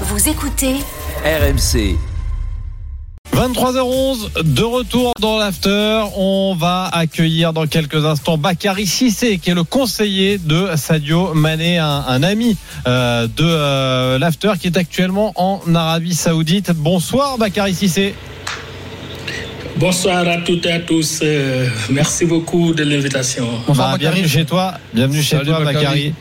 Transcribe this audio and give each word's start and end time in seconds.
Vous 0.00 0.28
écoutez 0.28 0.74
RMC. 1.24 1.96
23h11, 3.32 4.42
de 4.42 4.62
retour 4.62 5.12
dans 5.20 5.38
l'after. 5.38 6.02
On 6.16 6.56
va 6.58 6.88
accueillir 6.92 7.52
dans 7.52 7.66
quelques 7.68 8.04
instants 8.04 8.36
Bakary 8.36 8.86
Sissé, 8.86 9.38
qui 9.38 9.50
est 9.50 9.54
le 9.54 9.62
conseiller 9.62 10.38
de 10.38 10.70
Sadio 10.74 11.32
Mané, 11.34 11.78
un, 11.78 12.04
un 12.08 12.22
ami 12.24 12.56
euh, 12.88 13.28
de 13.28 13.44
euh, 13.44 14.18
l'after, 14.18 14.54
qui 14.60 14.66
est 14.66 14.76
actuellement 14.76 15.32
en 15.36 15.60
Arabie 15.74 16.14
Saoudite. 16.14 16.72
Bonsoir 16.72 17.38
Bakary 17.38 17.74
Sissé. 17.74 18.14
Bonsoir 19.76 20.26
à 20.28 20.38
toutes 20.38 20.66
et 20.66 20.72
à 20.72 20.80
tous. 20.80 21.20
Euh, 21.22 21.68
merci 21.90 22.24
beaucoup 22.24 22.74
de 22.74 22.82
l'invitation. 22.82 23.48
Bah, 23.68 23.94
bienvenue 23.96 24.28
chez 24.28 24.44
toi. 24.44 24.74
Bienvenue 24.92 25.22
chez 25.22 25.36
Salut, 25.36 25.50
toi, 25.50 25.60
Bakary. 25.64 25.74
Bakary. 25.84 26.14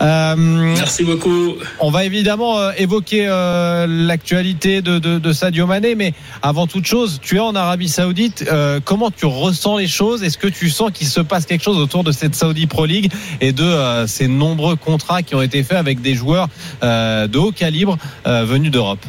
Euh, 0.00 0.34
Merci 0.36 1.04
beaucoup. 1.04 1.56
on 1.78 1.90
va 1.90 2.04
évidemment 2.04 2.58
euh, 2.58 2.72
évoquer 2.78 3.26
euh, 3.28 3.86
l'actualité 3.86 4.80
de, 4.80 4.98
de, 4.98 5.18
de 5.18 5.32
Sadio 5.32 5.66
Mané, 5.66 5.94
mais 5.94 6.14
avant 6.42 6.66
toute 6.66 6.86
chose, 6.86 7.20
tu 7.22 7.36
es 7.36 7.40
en 7.40 7.54
Arabie 7.54 7.88
Saoudite. 7.88 8.48
Comment 8.84 9.10
tu 9.10 9.26
ressens 9.26 9.78
les 9.78 9.88
choses? 9.88 10.22
Est-ce 10.22 10.38
que 10.38 10.48
tu 10.48 10.70
sens 10.70 10.90
qu'il 10.92 11.06
se 11.06 11.20
passe 11.20 11.46
quelque 11.46 11.64
chose 11.64 11.78
autour 11.78 12.04
de 12.04 12.12
cette 12.12 12.34
Saudi 12.34 12.66
Pro 12.66 12.86
League 12.86 13.12
et 13.40 13.52
de 13.52 14.06
ces 14.06 14.28
nombreux 14.28 14.76
contrats 14.76 15.22
qui 15.22 15.34
ont 15.34 15.42
été 15.42 15.62
faits 15.62 15.76
avec 15.78 16.00
des 16.00 16.14
joueurs 16.14 16.48
de 16.82 17.38
haut 17.38 17.52
calibre 17.52 17.98
venus 18.24 18.70
d'Europe? 18.70 19.04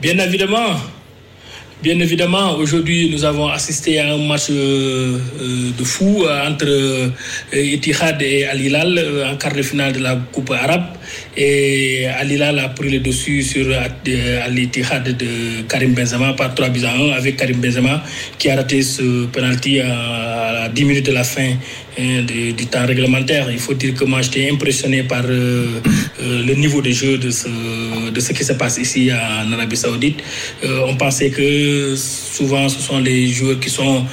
Bien 0.00 0.18
évidemment. 0.18 0.76
Bien 1.82 1.98
évidemment, 2.00 2.56
aujourd'hui, 2.56 3.10
nous 3.10 3.24
avons 3.24 3.48
assisté 3.48 3.98
à 3.98 4.14
un 4.14 4.18
match 4.18 4.46
euh, 4.48 5.18
euh, 5.40 5.70
de 5.76 5.84
fou 5.84 6.24
euh, 6.24 6.48
entre 6.48 7.10
Etihad 7.52 8.22
et 8.22 8.46
Al 8.46 8.60
Hilal 8.60 8.98
en 9.30 9.36
quart 9.36 9.52
de 9.52 9.62
finale 9.62 9.92
de 9.92 9.98
la 9.98 10.16
Coupe 10.32 10.50
arabe. 10.50 10.84
Et 11.36 12.06
Al 12.06 12.30
Hilal 12.30 12.58
a 12.58 12.68
pris 12.68 12.90
le 12.90 13.00
dessus 13.00 13.42
sur 13.42 13.66
euh, 13.68 14.44
Al 14.44 14.58
Etihad 14.58 15.04
de 15.04 15.62
Karim 15.68 15.94
Benzema 15.94 16.32
par 16.34 16.54
3 16.54 16.68
buts 16.68 16.84
à 16.84 16.94
1 16.94 17.10
avec 17.12 17.36
Karim 17.36 17.60
Benzema 17.60 18.02
qui 18.38 18.50
a 18.50 18.56
raté 18.56 18.82
ce 18.82 19.26
penalty 19.26 19.80
à, 19.80 20.64
à 20.64 20.68
10 20.68 20.84
minutes 20.84 21.06
de 21.06 21.12
la 21.12 21.24
fin 21.24 21.50
hein, 21.98 22.22
du, 22.26 22.66
temps 22.66 22.86
réglementaire. 22.86 23.50
Il 23.50 23.58
faut 23.58 23.74
dire 23.74 23.94
que 23.94 24.04
moi 24.04 24.22
j'étais 24.22 24.50
impressionné 24.50 25.02
par 25.02 25.24
euh, 25.24 25.80
euh, 26.22 26.42
le 26.46 26.54
niveau 26.54 26.80
de 26.80 26.90
jeu 26.90 27.18
de 27.18 27.30
ce, 27.30 28.32
qui 28.32 28.44
se 28.44 28.52
passe 28.54 28.78
ici 28.78 29.10
en 29.12 29.52
Arabie 29.52 29.76
Saoudite. 29.76 30.22
Euh, 30.64 30.86
on 30.86 30.96
pensait 30.96 31.30
que 31.30 31.94
souvent 31.96 32.68
ce 32.68 32.80
sont 32.80 32.98
les 32.98 33.28
joueurs 33.28 33.60
qui 33.60 33.70
sont 33.70 34.04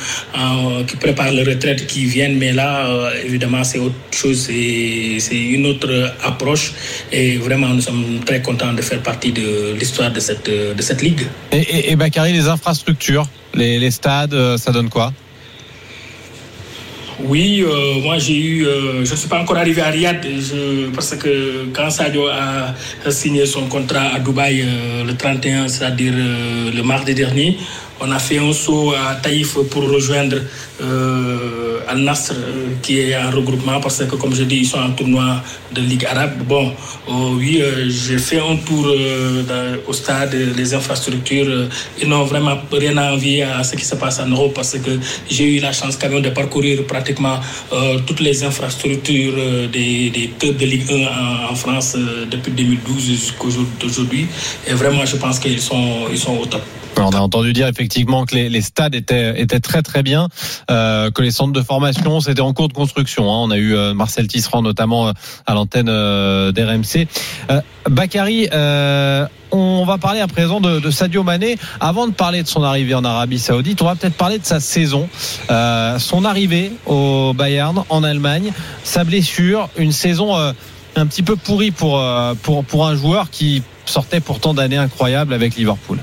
qui 0.87 0.95
préparent 0.97 1.33
leur 1.33 1.45
retraite 1.45 1.87
qui 1.87 2.05
viennent, 2.05 2.37
mais 2.37 2.51
là 2.51 2.87
euh, 2.87 3.09
évidemment 3.25 3.63
c'est 3.63 3.79
autre 3.79 3.95
chose, 4.11 4.49
c'est 4.49 5.37
une 5.37 5.65
autre 5.65 6.13
approche 6.23 6.73
et 7.11 7.37
vraiment 7.37 7.69
nous 7.69 7.81
sommes 7.81 8.19
très 8.25 8.41
contents 8.41 8.73
de 8.73 8.81
faire 8.81 9.01
partie 9.01 9.31
de 9.31 9.73
l'histoire 9.79 10.11
de 10.11 10.19
cette 10.19 10.49
de 10.49 10.81
cette 10.81 11.01
ligue. 11.01 11.21
et, 11.51 11.57
et, 11.57 11.91
et 11.91 11.95
Bakary, 11.95 12.33
les 12.33 12.47
infrastructures, 12.47 13.27
les, 13.53 13.79
les 13.79 13.91
stades, 13.91 14.33
euh, 14.33 14.57
ça 14.57 14.71
donne 14.71 14.89
quoi? 14.89 15.11
Oui, 17.23 17.61
euh, 17.63 17.99
moi 18.01 18.17
j'ai 18.17 18.35
eu, 18.37 18.65
euh, 18.65 19.05
je 19.05 19.11
ne 19.11 19.15
suis 19.15 19.27
pas 19.27 19.39
encore 19.39 19.57
arrivé 19.57 19.79
à 19.81 19.89
Riyad 19.89 20.25
je- 20.25 20.89
parce 20.89 21.15
que 21.15 21.65
quand 21.71 21.91
Sadio 21.91 22.27
a, 22.27 22.73
a 23.05 23.11
signé 23.11 23.45
son 23.45 23.67
contrat 23.67 24.07
à 24.15 24.19
Dubaï 24.19 24.61
euh, 24.63 25.03
le 25.03 25.15
31, 25.15 25.67
c'est-à-dire 25.67 26.13
le 26.15 26.81
mardi 26.81 27.13
dernier, 27.13 27.57
on 28.01 28.11
a 28.11 28.19
fait 28.19 28.39
un 28.39 28.51
saut 28.51 28.93
à 28.93 29.15
Taïf 29.15 29.57
pour 29.69 29.83
rejoindre 29.83 30.37
euh, 30.81 31.79
Al 31.87 31.99
Nasr 31.99 32.33
euh, 32.33 32.73
qui 32.81 32.99
est 32.99 33.15
en 33.15 33.29
regroupement 33.29 33.79
parce 33.79 34.03
que 34.03 34.15
comme 34.15 34.33
je 34.33 34.43
dis, 34.43 34.57
ils 34.57 34.65
sont 34.65 34.79
en 34.79 34.91
tournoi 34.91 35.43
de 35.71 35.81
Ligue 35.81 36.05
arabe. 36.05 36.43
Bon, 36.47 36.71
euh, 37.07 37.11
oui, 37.37 37.61
j'ai 37.87 38.17
fait 38.17 38.39
un 38.39 38.55
tour 38.57 38.87
au 39.87 39.93
stade, 39.93 40.33
les 40.33 40.73
infrastructures, 40.73 41.67
ils 42.01 42.09
n'ont 42.09 42.23
vraiment 42.23 42.57
rien 42.71 42.97
à 42.97 43.13
envier 43.13 43.43
à 43.43 43.63
ce 43.63 43.75
qui 43.75 43.85
se 43.85 43.95
passe 43.95 44.19
en 44.19 44.27
Europe 44.27 44.53
parce 44.55 44.77
que 44.77 44.91
j'ai 45.29 45.57
eu 45.57 45.59
la 45.59 45.71
chance 45.71 45.97
quand 45.97 46.09
même 46.09 46.21
de 46.21 46.29
parcourir 46.29 46.83
pratiquement 46.85 47.39
toutes 48.07 48.21
les 48.21 48.43
infrastructures 48.43 49.35
des, 49.71 50.31
clubs 50.39 50.57
de 50.57 50.65
Ligue 50.65 50.91
1 50.91 50.95
en, 50.95 51.51
en 51.51 51.55
France 51.55 51.95
depuis 52.29 52.51
2012 52.51 53.05
jusqu'au 53.05 53.49
jour 53.49 53.65
d'aujourd'hui. 53.79 54.27
Et 54.67 54.73
vraiment, 54.73 55.05
je 55.05 55.17
pense 55.17 55.39
qu'ils 55.39 55.61
sont, 55.61 56.07
ils 56.11 56.17
sont 56.17 56.37
au 56.37 56.45
top. 56.45 56.63
On 56.97 57.09
a 57.11 57.19
entendu 57.19 57.51
dire 57.53 57.67
effectivement 57.67 58.25
que 58.25 58.35
les, 58.35 58.49
les 58.49 58.61
stades 58.61 58.93
étaient, 58.93 59.41
étaient 59.41 59.59
très 59.59 59.81
très 59.81 60.03
bien, 60.03 60.27
euh, 60.69 61.09
que 61.09 61.21
les 61.21 61.31
centres 61.31 61.53
de 61.53 61.61
formation 61.61 62.19
c'était 62.19 62.41
en 62.41 62.53
cours 62.53 62.67
de 62.67 62.73
construction. 62.73 63.23
hein. 63.23 63.37
On 63.41 63.49
a 63.49 63.57
eu 63.57 63.75
euh, 63.75 63.93
Marcel 63.93 64.27
Tisserand 64.27 64.61
notamment 64.61 65.07
euh, 65.07 65.11
à 65.47 65.53
l'antenne 65.55 65.89
euh, 65.89 66.51
d'RMC. 66.51 67.07
Euh, 67.49 67.61
Bakary, 67.89 68.49
euh, 68.53 69.25
on 69.51 69.83
va 69.83 69.97
parler 69.97 70.19
à 70.19 70.27
présent 70.27 70.61
de, 70.61 70.79
de 70.79 70.91
Sadio 70.91 71.23
Mané. 71.23 71.57
Avant 71.79 72.07
de 72.07 72.13
parler 72.13 72.43
de 72.43 72.47
son 72.47 72.61
arrivée 72.61 72.93
en 72.93 73.03
Arabie 73.03 73.39
Saoudite, 73.39 73.81
on 73.81 73.85
va 73.85 73.95
peut-être 73.95 74.15
parler 74.17 74.37
de 74.37 74.45
sa 74.45 74.59
saison, 74.59 75.09
son 75.49 76.25
arrivée 76.25 76.71
au 76.85 77.33
Bayern 77.33 77.83
en 77.89 78.03
Allemagne, 78.03 78.53
sa 78.83 79.03
blessure, 79.03 79.69
une 79.75 79.91
saison 79.91 80.35
un 80.37 81.05
petit 81.07 81.23
peu 81.23 81.35
pourrie 81.35 81.71
pour 81.71 82.01
pour 82.43 82.63
pour 82.63 82.87
un 82.87 82.95
joueur 82.95 83.29
qui 83.29 83.63
sortait 83.85 84.21
pourtant 84.21 84.53
d'années 84.53 84.77
incroyables 84.77 85.33
avec 85.33 85.55
Liverpool. 85.55 85.97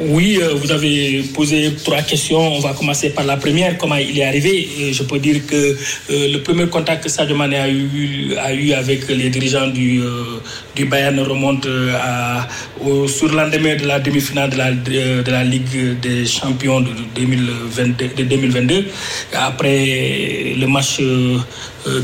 Oui, 0.00 0.38
euh, 0.40 0.54
vous 0.54 0.70
avez 0.70 1.22
posé 1.34 1.74
trois 1.84 2.02
questions. 2.02 2.38
On 2.38 2.60
va 2.60 2.72
commencer 2.72 3.10
par 3.10 3.24
la 3.24 3.36
première. 3.36 3.76
Comment 3.78 3.96
il 3.96 4.18
est 4.18 4.24
arrivé? 4.24 4.68
Je 4.92 5.02
peux 5.02 5.18
dire 5.18 5.44
que 5.46 5.56
euh, 5.56 6.32
le 6.32 6.38
premier 6.42 6.68
contact 6.68 7.04
que 7.04 7.08
Sadio 7.08 7.34
Mané 7.34 7.56
a 7.56 7.68
eu, 7.68 8.34
a 8.38 8.52
eu 8.52 8.72
avec 8.72 9.08
les 9.08 9.28
dirigeants 9.28 9.66
du, 9.66 10.00
euh, 10.00 10.40
du 10.76 10.84
Bayern 10.84 11.18
remonte 11.20 11.66
à, 12.00 12.46
au 12.80 13.08
surlendemain 13.08 13.74
de 13.76 13.86
la 13.86 13.98
demi-finale 13.98 14.50
de 14.50 14.56
la, 14.58 14.70
de, 14.72 15.30
la 15.30 15.42
Ligue 15.42 15.98
des 16.00 16.26
Champions 16.26 16.80
de 16.80 16.90
2022. 17.16 18.08
De 18.16 18.22
2022 18.24 18.84
après 19.32 20.54
le 20.56 20.66
match 20.66 21.00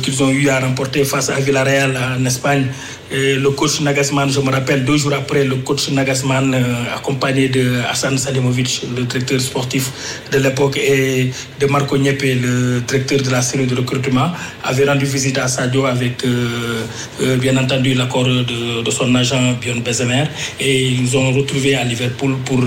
qu'ils 0.02 0.22
ont 0.22 0.30
eu 0.30 0.48
à 0.48 0.60
remporter 0.60 1.04
face 1.04 1.30
à 1.30 1.40
Villarreal 1.40 1.96
en 2.18 2.24
Espagne. 2.24 2.66
Le 3.12 3.50
coach 3.50 3.80
Nagasman, 3.80 4.30
je 4.30 4.40
me 4.40 4.50
rappelle, 4.50 4.84
deux 4.84 4.96
jours 4.96 5.12
après, 5.12 5.44
le 5.44 5.56
coach 5.56 5.90
Nagasman, 5.90 6.54
euh, 6.54 6.96
accompagné 6.96 7.48
de 7.48 7.80
Hassan 7.90 8.16
Salimovic, 8.16 8.82
le 8.96 9.04
directeur 9.04 9.40
sportif 9.40 9.90
de 10.32 10.38
l'époque, 10.38 10.78
et 10.78 11.30
de 11.60 11.66
Marco 11.66 11.98
Niepe, 11.98 12.22
le 12.22 12.80
directeur 12.80 13.20
de 13.20 13.30
la 13.30 13.42
série 13.42 13.66
de 13.66 13.76
recrutement, 13.76 14.32
avait 14.64 14.86
rendu 14.86 15.04
visite 15.04 15.36
à 15.36 15.48
Sadio 15.48 15.84
avec, 15.84 16.24
euh, 16.24 16.82
euh, 17.20 17.36
bien 17.36 17.56
entendu, 17.58 17.92
l'accord 17.92 18.24
de, 18.24 18.90
son 18.90 19.14
agent 19.14 19.58
Björn 19.60 19.82
Bezemer. 19.82 20.24
Et 20.58 20.84
ils 20.86 21.02
nous 21.02 21.16
ont 21.16 21.32
retrouvés 21.32 21.74
à 21.74 21.84
Liverpool 21.84 22.36
pour 22.44 22.60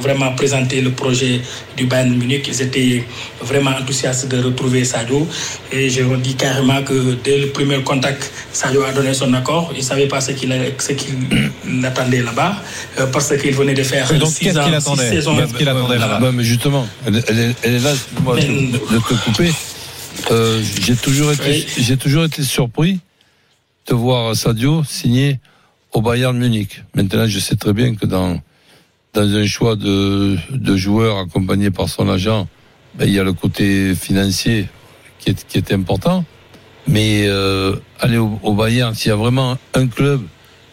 vraiment 0.00 0.32
présenter 0.32 0.80
le 0.80 0.90
projet 0.90 1.40
du 1.76 1.86
Bayern 1.86 2.14
Munich. 2.14 2.46
Ils 2.48 2.62
étaient 2.62 3.04
vraiment 3.40 3.70
enthousiastes 3.70 4.28
de 4.28 4.42
retrouver 4.42 4.84
Sadio. 4.84 5.26
Et 5.72 5.88
je 5.88 6.02
dis 6.16 6.34
carrément 6.34 6.82
que 6.82 7.16
dès 7.24 7.38
le 7.38 7.46
premier 7.48 7.80
contact, 7.82 8.30
Sadio 8.52 8.82
a 8.82 8.92
donné 8.92 9.14
son 9.14 9.32
accord. 9.34 9.72
Il 9.78 9.82
ne 9.82 9.86
savait 9.86 10.08
pas 10.08 10.20
ce 10.20 10.32
qu'il 10.32 10.52
ce 10.78 10.92
qu'il 10.92 11.14
attendait 11.84 12.20
là-bas 12.20 12.56
euh, 12.98 13.06
parce 13.06 13.32
qu'il 13.38 13.54
venait 13.54 13.74
de 13.74 13.84
faire 13.84 14.12
donc, 14.18 14.28
six 14.28 14.40
qu'est-ce 14.46 14.58
ans, 14.58 14.96
six 14.96 15.02
saisons. 15.08 15.36
Qu'est-ce 15.36 15.54
qu'il 15.54 15.68
attendait 15.68 15.98
là-bas 15.98 16.32
mais 16.32 16.42
justement, 16.42 16.84
elle, 17.06 17.22
elle 17.28 17.38
est- 17.38 17.54
elle 17.62 17.74
est 17.74 17.78
là, 17.78 17.92
de, 17.92 18.34
Mais- 18.34 18.72
de 18.72 18.98
te 18.98 19.14
couper. 19.24 19.52
Euh, 20.32 20.60
j'ai 20.84 20.96
toujours 20.96 21.30
été, 21.30 21.64
Oui. 21.78 21.96
toujours 21.96 22.24
été 22.24 22.42
surpris 22.42 22.98
de 23.86 23.94
voir 23.94 24.34
Sadio 24.34 24.82
signer 24.82 25.38
au 25.92 26.02
Bayern 26.02 26.36
Munich. 26.36 26.82
Maintenant, 26.96 27.26
je 27.28 27.38
sais 27.38 27.54
très 27.54 27.72
bien 27.72 27.94
que 27.94 28.04
dans 28.06 28.40
dans 29.14 29.28
un 29.42 29.46
choix 29.46 29.76
de 29.76 30.36
de 30.50 30.76
joueurs 30.76 31.18
accompagné 31.18 31.70
par 31.70 31.88
son 31.88 32.08
agent, 32.08 32.48
ben, 32.96 33.06
il 33.06 33.14
y 33.14 33.20
a 33.20 33.24
le 33.24 33.32
côté 33.32 33.94
financier 33.94 34.66
qui 35.20 35.30
est 35.30 35.46
qui 35.46 35.56
est 35.58 35.70
important. 35.72 36.24
Mais 36.88 37.26
euh, 37.26 37.76
aller 38.00 38.16
au, 38.16 38.54
Bayern, 38.54 38.94
s'il 38.94 39.10
y 39.10 39.12
a 39.12 39.16
vraiment 39.16 39.58
un 39.74 39.86
club, 39.86 40.22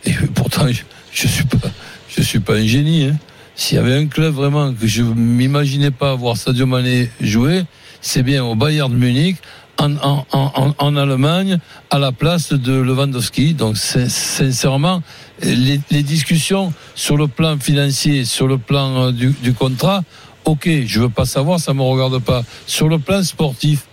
et 0.05 0.13
pourtant 0.33 0.67
je, 0.69 0.81
je 1.11 1.27
suis 1.27 1.43
pas 1.43 1.67
je 2.07 2.21
suis 2.21 2.39
pas 2.39 2.53
un 2.53 2.65
génie, 2.65 3.03
hein, 3.05 3.17
s'il 3.55 3.75
y 3.77 3.79
avait 3.79 3.95
un 3.97 4.07
club 4.07 4.33
vraiment 4.33 4.73
que 4.73 4.87
je 4.87 5.03
m'imaginais 5.03 5.91
pas 5.91 6.15
voir 6.15 6.37
Sadio 6.37 6.65
Mané 6.65 7.09
jouer, 7.19 7.63
c'est 8.01 8.23
bien 8.23 8.43
au 8.45 8.55
Bayern 8.55 8.89
de 8.91 8.97
Munich, 8.97 9.37
en, 9.77 9.97
en, 9.97 10.25
en, 10.31 10.73
en 10.77 10.95
Allemagne, 10.95 11.59
à 11.89 11.99
la 11.99 12.13
place 12.13 12.53
de 12.53 12.71
Lewandowski. 12.71 13.53
Donc, 13.53 13.75
sin- 13.75 14.07
sincèrement, 14.07 15.03
les, 15.43 15.81
les 15.91 16.03
discussions 16.03 16.71
sur 16.95 17.17
le 17.17 17.27
plan 17.27 17.59
financier, 17.59 18.23
sur 18.23 18.47
le 18.47 18.57
plan 18.57 19.07
euh, 19.07 19.11
du, 19.11 19.35
du 19.43 19.53
contrat, 19.53 20.03
ok, 20.45 20.69
je 20.85 21.01
veux 21.01 21.09
pas 21.09 21.25
savoir, 21.25 21.59
ça 21.59 21.73
me 21.73 21.81
regarde 21.81 22.19
pas. 22.19 22.43
Sur 22.67 22.87
le 22.87 22.99
plan 22.99 23.21
sportif, 23.21 23.85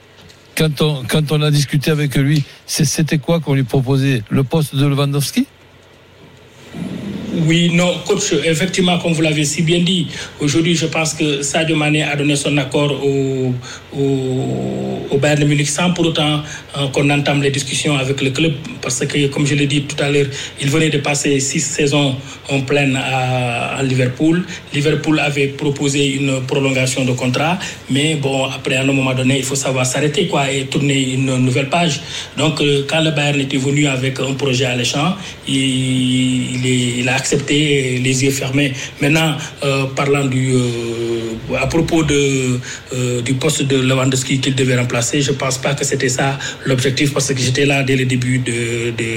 quand 0.57 0.81
on, 0.83 1.03
quand 1.09 1.33
on 1.33 1.43
a 1.43 1.51
discuté 1.51 1.91
avec 1.91 2.15
lui, 2.17 2.45
c'était 2.67 3.19
quoi 3.19 3.41
qu'on 3.41 3.55
lui 3.55 3.65
proposait? 3.65 4.23
Le 4.31 4.45
poste 4.45 4.75
de 4.75 4.87
Lewandowski? 4.87 5.47
Oui, 7.35 7.71
non, 7.73 7.95
coach, 8.07 8.35
effectivement, 8.45 8.99
comme 8.99 9.15
vous 9.15 9.23
l'avez 9.23 9.45
si 9.45 9.63
bien 9.63 9.81
dit, 9.81 10.07
aujourd'hui, 10.39 10.77
je 10.77 10.85
pense 10.85 11.15
que 11.15 11.41
Sadio 11.41 11.75
Mané 11.77 12.03
a 12.03 12.15
donné 12.15 12.37
son 12.37 12.55
accord 12.59 12.93
au, 13.03 13.55
au, 13.99 15.17
Bayern 15.17 15.41
de 15.41 15.47
Munich 15.47 15.69
sans 15.69 15.93
pour 15.93 16.07
autant 16.07 16.43
euh, 16.77 16.89
qu'on 16.89 17.09
entame 17.09 17.43
les 17.43 17.51
discussions 17.51 17.97
avec 17.97 18.21
le 18.21 18.31
club. 18.31 18.53
Parce 18.83 19.07
que, 19.07 19.29
comme 19.29 19.47
je 19.47 19.55
l'ai 19.55 19.67
dit 19.67 19.83
tout 19.83 19.97
à 20.03 20.11
l'heure, 20.11 20.27
il 20.61 20.69
venait 20.69 20.91
de 20.91 20.99
passer 20.99 21.41
six 21.41 21.61
saisons 21.61 22.17
en 22.51 22.61
pleine 22.61 22.97
à, 22.97 23.83
Liverpool. 23.83 24.45
Liverpool 24.75 25.19
avait 25.19 25.49
proposé 25.49 26.15
une 26.15 26.43
prolongation 26.43 27.05
de 27.05 27.13
contrat, 27.13 27.59
mais 27.89 28.17
bon, 28.17 28.45
après, 28.45 28.77
à 28.77 28.83
un 28.83 28.93
moment 28.93 29.15
donné, 29.15 29.39
il 29.39 29.45
faut 29.45 29.55
savoir 29.55 29.87
s'arrêter 29.87 30.27
quoi, 30.27 30.51
et 30.51 30.67
tourner 30.67 31.15
une 31.15 31.37
nouvelle 31.39 31.71
page. 31.71 32.01
Donc, 32.37 32.61
euh, 32.61 32.85
quand 32.87 33.01
le 33.01 33.13
Bayern 33.13 33.41
était 33.41 33.57
venu 33.57 33.87
avec 33.87 34.21
un 34.21 34.35
projet 34.35 34.67
alléchant, 34.67 35.17
il, 35.49 36.67
il 36.67 37.09
a 37.09 37.22
accepté 37.23 37.99
les 38.07 38.25
yeux 38.25 38.35
fermés. 38.43 38.73
Maintenant, 39.01 39.31
euh, 39.63 39.87
parlant 40.01 40.25
du, 40.35 40.45
euh, 40.55 41.65
à 41.65 41.69
propos 41.75 42.03
de, 42.03 42.59
euh, 42.95 43.23
du 43.23 43.35
poste 43.35 43.63
de 43.73 43.77
Lewandowski 43.89 44.41
qu'il 44.41 44.57
devait 44.57 44.79
remplacer, 44.83 45.21
je 45.29 45.33
pense 45.43 45.59
pas 45.65 45.73
que 45.79 45.85
c'était 45.91 46.09
ça 46.19 46.29
l'objectif 46.67 47.09
parce 47.15 47.33
que 47.33 47.41
j'étais 47.47 47.67
là 47.73 47.85
dès 47.89 47.97
le 48.03 48.07
début, 48.15 48.39
de, 48.39 48.91
de, 49.01 49.11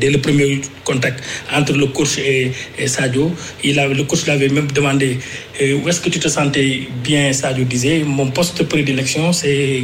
dès 0.00 0.10
le 0.10 0.18
premier 0.26 0.62
contact 0.84 1.18
entre 1.54 1.74
le 1.82 1.86
coach 1.96 2.12
et, 2.18 2.52
Sadio. 2.86 3.26
Il 3.68 3.78
a, 3.78 3.86
le 4.00 4.04
coach 4.04 4.22
l'avait 4.26 4.48
même 4.48 4.70
demandé 4.78 5.18
où 5.78 5.88
est-ce 5.88 6.00
que 6.00 6.10
tu 6.14 6.18
te 6.18 6.28
sentais 6.28 6.88
bien, 7.04 7.32
Sadio 7.32 7.64
disait. 7.64 7.98
Mon 8.18 8.28
poste 8.36 8.58
de 8.58 8.64
prédilection, 8.64 9.32
c'est 9.32 9.82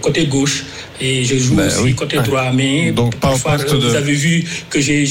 côté 0.00 0.26
gauche 0.26 0.64
et 1.00 1.24
je 1.24 1.36
joue 1.36 1.54
Ben 1.56 1.66
aussi 1.66 1.82
oui. 1.82 1.94
côté 1.94 2.16
droit. 2.18 2.50
Mais 2.52 2.92
Donc, 2.92 3.16
parfois, 3.16 3.54
euh, 3.60 3.64
de- 3.64 3.76
vous 3.86 3.94
avez 3.94 4.14
vu 4.14 4.44
que 4.70 4.80
j'ai 4.80 5.04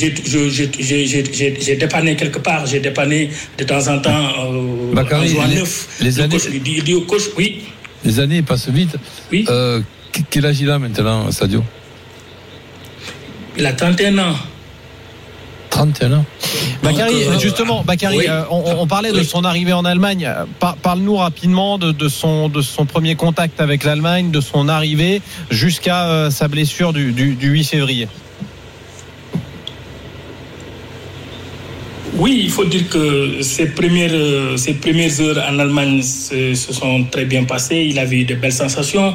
dépanné 1.78 2.16
quelque 2.16 2.40
part. 2.40 2.66
J'ai 2.66 2.80
dépanné 2.80 3.30
de 3.58 3.64
temps 3.64 3.88
en 3.88 4.00
temps 4.00 4.52
euh, 4.52 4.94
Bakary, 4.94 5.38
en 5.38 5.46
les- 5.48 5.56
neuf. 5.56 5.88
les 6.02 6.12
Le 6.12 6.22
années- 6.22 6.38
coach 6.38 6.50
lui 6.50 6.60
dit, 6.60 6.74
il 6.78 6.84
dit 6.84 6.94
au 6.94 7.02
coach, 7.02 7.24
oui, 7.38 7.62
Les 8.04 8.20
années 8.20 8.42
passent 8.42 8.70
vite. 8.70 8.96
oui, 9.32 9.46
Euh, 9.50 9.82
quel 10.30 10.46
âge 10.46 10.60
il 10.62 10.70
a 10.70 10.80
maintenant, 10.80 11.32
Sadio? 11.32 11.64
Il 13.58 13.66
a 13.66 13.74
31 13.74 14.18
ans. 14.20 14.36
31 15.75 16.13
ans. 16.13 16.25
Bakary, 16.83 17.25
Donc, 17.25 17.33
euh, 17.36 17.39
justement, 17.39 17.83
Bakary, 17.83 18.18
oui. 18.19 18.25
euh, 18.30 18.44
on, 18.50 18.63
on 18.80 18.88
parlait 18.88 19.12
de 19.12 19.18
Oui. 19.19 19.25
son 19.25 19.44
arrivée 19.44 19.74
en 19.74 19.83
Allemagne. 19.83 20.30
Par- 20.60 20.77
Parle-nous 20.77 21.18
rapidement 21.18 21.77
de, 21.77 21.92
de 21.92 22.07
son, 22.07 22.48
de 22.48 22.62
son 22.62 22.86
premier 22.86 23.16
contact 23.16 23.60
avec 23.60 23.83
l'Allemagne, 23.83 24.31
de 24.31 24.39
son 24.42 24.69
arrivée 24.69 25.22
jusqu'à 25.51 26.06
euh, 26.07 26.30
sa 26.31 26.48
blessure 26.48 26.94
du, 26.94 27.12
du, 27.12 27.36
du 27.36 27.50
8 27.50 27.63
février. 27.66 28.07
Oui, 32.18 32.42
il 32.45 32.50
faut 32.50 32.63
dire 32.63 32.88
que 32.88 33.42
ses 33.42 33.66
premières, 33.68 34.57
ses 34.57 34.75
premières 34.75 35.19
heures 35.19 35.44
en 35.51 35.60
Allemagne 35.60 36.01
se, 36.01 36.54
se 36.54 36.72
sont 36.72 37.04
très 37.12 37.25
bien 37.25 37.44
passées. 37.44 37.88
Il 37.89 38.00
avait 38.00 38.18
eu 38.22 38.24
de 38.24 38.36
belles 38.36 38.54
sensations. 38.54 39.13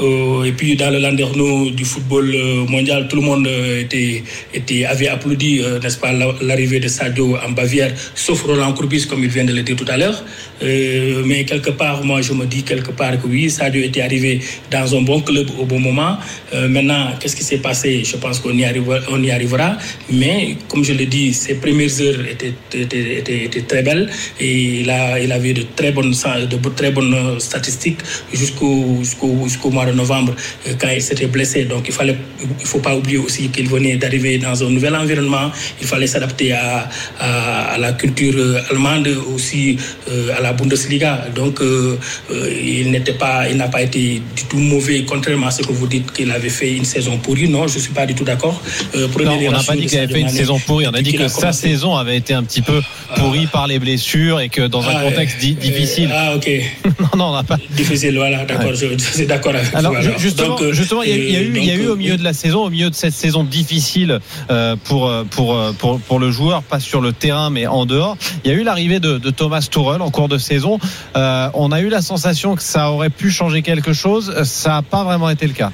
Euh, 0.00 0.44
et 0.44 0.52
puis 0.52 0.76
dans 0.76 0.90
le 0.90 0.98
landerneau 0.98 1.70
du 1.70 1.84
football 1.84 2.32
euh, 2.34 2.66
mondial, 2.66 3.06
tout 3.08 3.16
le 3.16 3.22
monde 3.22 3.46
euh, 3.46 3.80
était, 3.82 4.84
avait 4.86 5.08
applaudi, 5.08 5.60
n'est-ce 5.82 5.98
pas, 5.98 6.12
la- 6.12 6.34
l'arrivée 6.40 6.80
de 6.80 6.88
Sadio 6.88 7.36
en 7.36 7.50
Bavière, 7.50 7.92
sauf 8.14 8.42
Roland 8.42 8.72
Courbis, 8.72 9.06
comme 9.06 9.22
il 9.22 9.30
vient 9.30 9.44
de 9.44 9.52
le 9.52 9.62
dire 9.62 9.76
tout 9.76 9.84
à 9.88 9.96
l'heure. 9.96 10.22
Mais 10.62 11.44
quelque 11.44 11.70
part, 11.70 12.04
moi, 12.04 12.20
je 12.20 12.34
me 12.34 12.44
dis 12.44 12.62
quelque 12.62 12.90
part 12.90 13.18
que 13.20 13.26
oui, 13.26 13.48
Sadio 13.48 13.82
était 13.82 14.02
arrivé 14.02 14.40
dans 14.70 14.94
un 14.94 15.02
bon 15.02 15.20
club 15.22 15.48
au 15.58 15.64
bon 15.64 15.80
moment. 15.80 16.18
Maintenant, 16.52 17.12
qu'est-ce 17.18 17.34
qui 17.36 17.44
s'est 17.44 17.58
passé? 17.58 18.02
Je 18.04 18.16
pense 18.16 18.40
qu'on 18.40 18.56
y, 18.56 18.64
arrivera. 18.64 19.78
Mais 20.12 20.56
comme 20.68 20.84
je 20.84 20.92
l'ai 20.92 21.06
dit, 21.06 21.32
ses 21.32 21.54
premières 21.54 22.00
heures 22.02 22.20
étaient, 22.30 22.52
étaient, 22.74 23.44
étaient, 23.44 23.62
très 23.62 23.82
belles 23.82 24.10
et 24.38 24.80
il, 24.80 24.90
a, 24.90 25.18
il 25.18 25.32
avait 25.32 25.54
de 25.54 25.64
très 25.74 25.92
bonnes, 25.92 26.10
de 26.12 26.68
très 26.76 26.90
bonnes 26.90 27.40
statistiques 27.40 28.00
jusqu'au 28.32 28.98
jusqu'au 29.00 29.44
jusqu'au 29.44 29.70
mois 29.70 29.86
de 29.90 29.96
novembre 29.96 30.34
euh, 30.68 30.72
quand 30.78 30.88
il 30.88 31.02
s'était 31.02 31.26
blessé. 31.26 31.64
Donc 31.64 31.84
il 31.88 31.92
fallait, 31.94 32.16
il 32.60 32.66
faut 32.66 32.78
pas 32.80 32.94
oublier 32.96 33.18
aussi 33.18 33.48
qu'il 33.48 33.68
venait 33.68 33.96
d'arriver 33.96 34.38
dans 34.38 34.62
un 34.64 34.70
nouvel 34.70 34.94
environnement. 34.96 35.50
Il 35.80 35.86
fallait 35.86 36.06
s'adapter 36.06 36.52
à, 36.52 36.88
à, 37.18 37.74
à 37.74 37.78
la 37.78 37.92
culture 37.92 38.34
euh, 38.36 38.60
allemande, 38.70 39.08
aussi 39.34 39.76
euh, 40.10 40.36
à 40.36 40.40
la 40.40 40.52
Bundesliga. 40.52 41.26
Donc 41.34 41.60
il 42.30 42.90
n'était 42.90 43.12
pas, 43.14 43.48
il 43.48 43.56
n'a 43.56 43.68
pas 43.68 43.82
été 43.82 44.22
du 44.36 44.44
tout 44.48 44.58
mauvais, 44.58 45.04
contrairement 45.06 45.46
à 45.48 45.50
ce 45.50 45.62
que 45.62 45.72
vous 45.72 45.86
dites 45.86 46.12
qu'il 46.12 46.30
avait 46.30 46.48
fait 46.48 46.72
une 46.76 46.84
saison 46.84 47.18
pourrie. 47.18 47.48
Non, 47.48 47.66
je 47.66 47.78
suis 47.78 47.92
pas 47.92 48.06
du 48.06 48.14
tout 48.14 48.24
d'accord. 48.24 48.60
Non, 48.94 49.08
on 49.48 49.50
n'a 49.52 49.62
pas 49.62 49.76
dit 49.76 49.86
qu'il 49.86 49.98
avait 49.98 50.12
fait 50.12 50.20
une 50.20 50.28
saison 50.28 50.58
pourrie, 50.58 50.86
on 50.86 50.94
a 50.94 51.02
dit 51.02 51.12
que 51.12 51.28
sa 51.28 51.52
saison 51.52 51.96
avait 51.96 52.16
été 52.16 52.34
un 52.34 52.42
petit 52.42 52.62
peu 52.62 52.80
pourrie 53.16 53.46
par 53.46 53.66
les 53.66 53.78
blessures 53.78 54.40
et 54.40 54.48
que 54.48 54.62
dans 54.66 54.82
un 54.88 54.94
Ah, 54.96 55.02
contexte 55.04 55.38
di- 55.38 55.54
difficile. 55.54 56.10
Ah, 56.12 56.34
ok. 56.36 56.48
Non, 57.00 57.16
non, 57.16 57.24
on 57.26 57.34
n'a 57.34 57.42
pas. 57.44 57.58
Difficile, 57.70 58.14
voilà, 58.16 58.44
d'accord, 58.44 58.74
je, 58.74 58.86
je 58.96 59.16
suis 59.16 59.26
d'accord 59.26 59.54
avec 59.54 59.74
Alors 59.80 60.18
justement, 60.18 60.48
Donc, 60.48 60.62
euh, 60.62 60.72
justement, 60.72 61.02
il 61.02 61.10
y 61.10 61.12
a, 61.12 61.16
il 61.16 61.30
y 61.30 61.36
a 61.36 61.40
eu, 61.40 61.52
il 61.56 61.64
y 61.64 61.70
a 61.70 61.74
donc, 61.74 61.84
eu 61.84 61.88
au 61.88 61.92
euh, 61.92 61.96
milieu 61.96 62.16
de 62.16 62.24
la 62.24 62.32
saison, 62.32 62.64
au 62.64 62.70
milieu 62.70 62.90
de 62.90 62.94
cette 62.94 63.14
saison 63.14 63.44
difficile 63.44 64.20
euh, 64.50 64.76
pour, 64.84 65.10
pour 65.30 65.56
pour 65.78 66.00
pour 66.00 66.18
le 66.18 66.30
joueur, 66.30 66.62
pas 66.62 66.80
sur 66.80 67.00
le 67.00 67.12
terrain 67.12 67.50
mais 67.50 67.66
en 67.66 67.86
dehors. 67.86 68.16
Il 68.44 68.50
y 68.50 68.54
a 68.54 68.56
eu 68.56 68.62
l'arrivée 68.62 69.00
de, 69.00 69.18
de 69.18 69.30
Thomas 69.30 69.66
Tuchel 69.70 70.02
en 70.02 70.10
cours 70.10 70.28
de 70.28 70.38
saison. 70.38 70.78
Euh, 71.16 71.48
on 71.54 71.72
a 71.72 71.80
eu 71.80 71.88
la 71.88 72.02
sensation 72.02 72.54
que 72.54 72.62
ça 72.62 72.90
aurait 72.90 73.10
pu 73.10 73.30
changer 73.30 73.62
quelque 73.62 73.92
chose. 73.92 74.44
Ça 74.44 74.70
n'a 74.70 74.82
pas 74.82 75.04
vraiment 75.04 75.30
été 75.30 75.46
le 75.46 75.54
cas. 75.54 75.72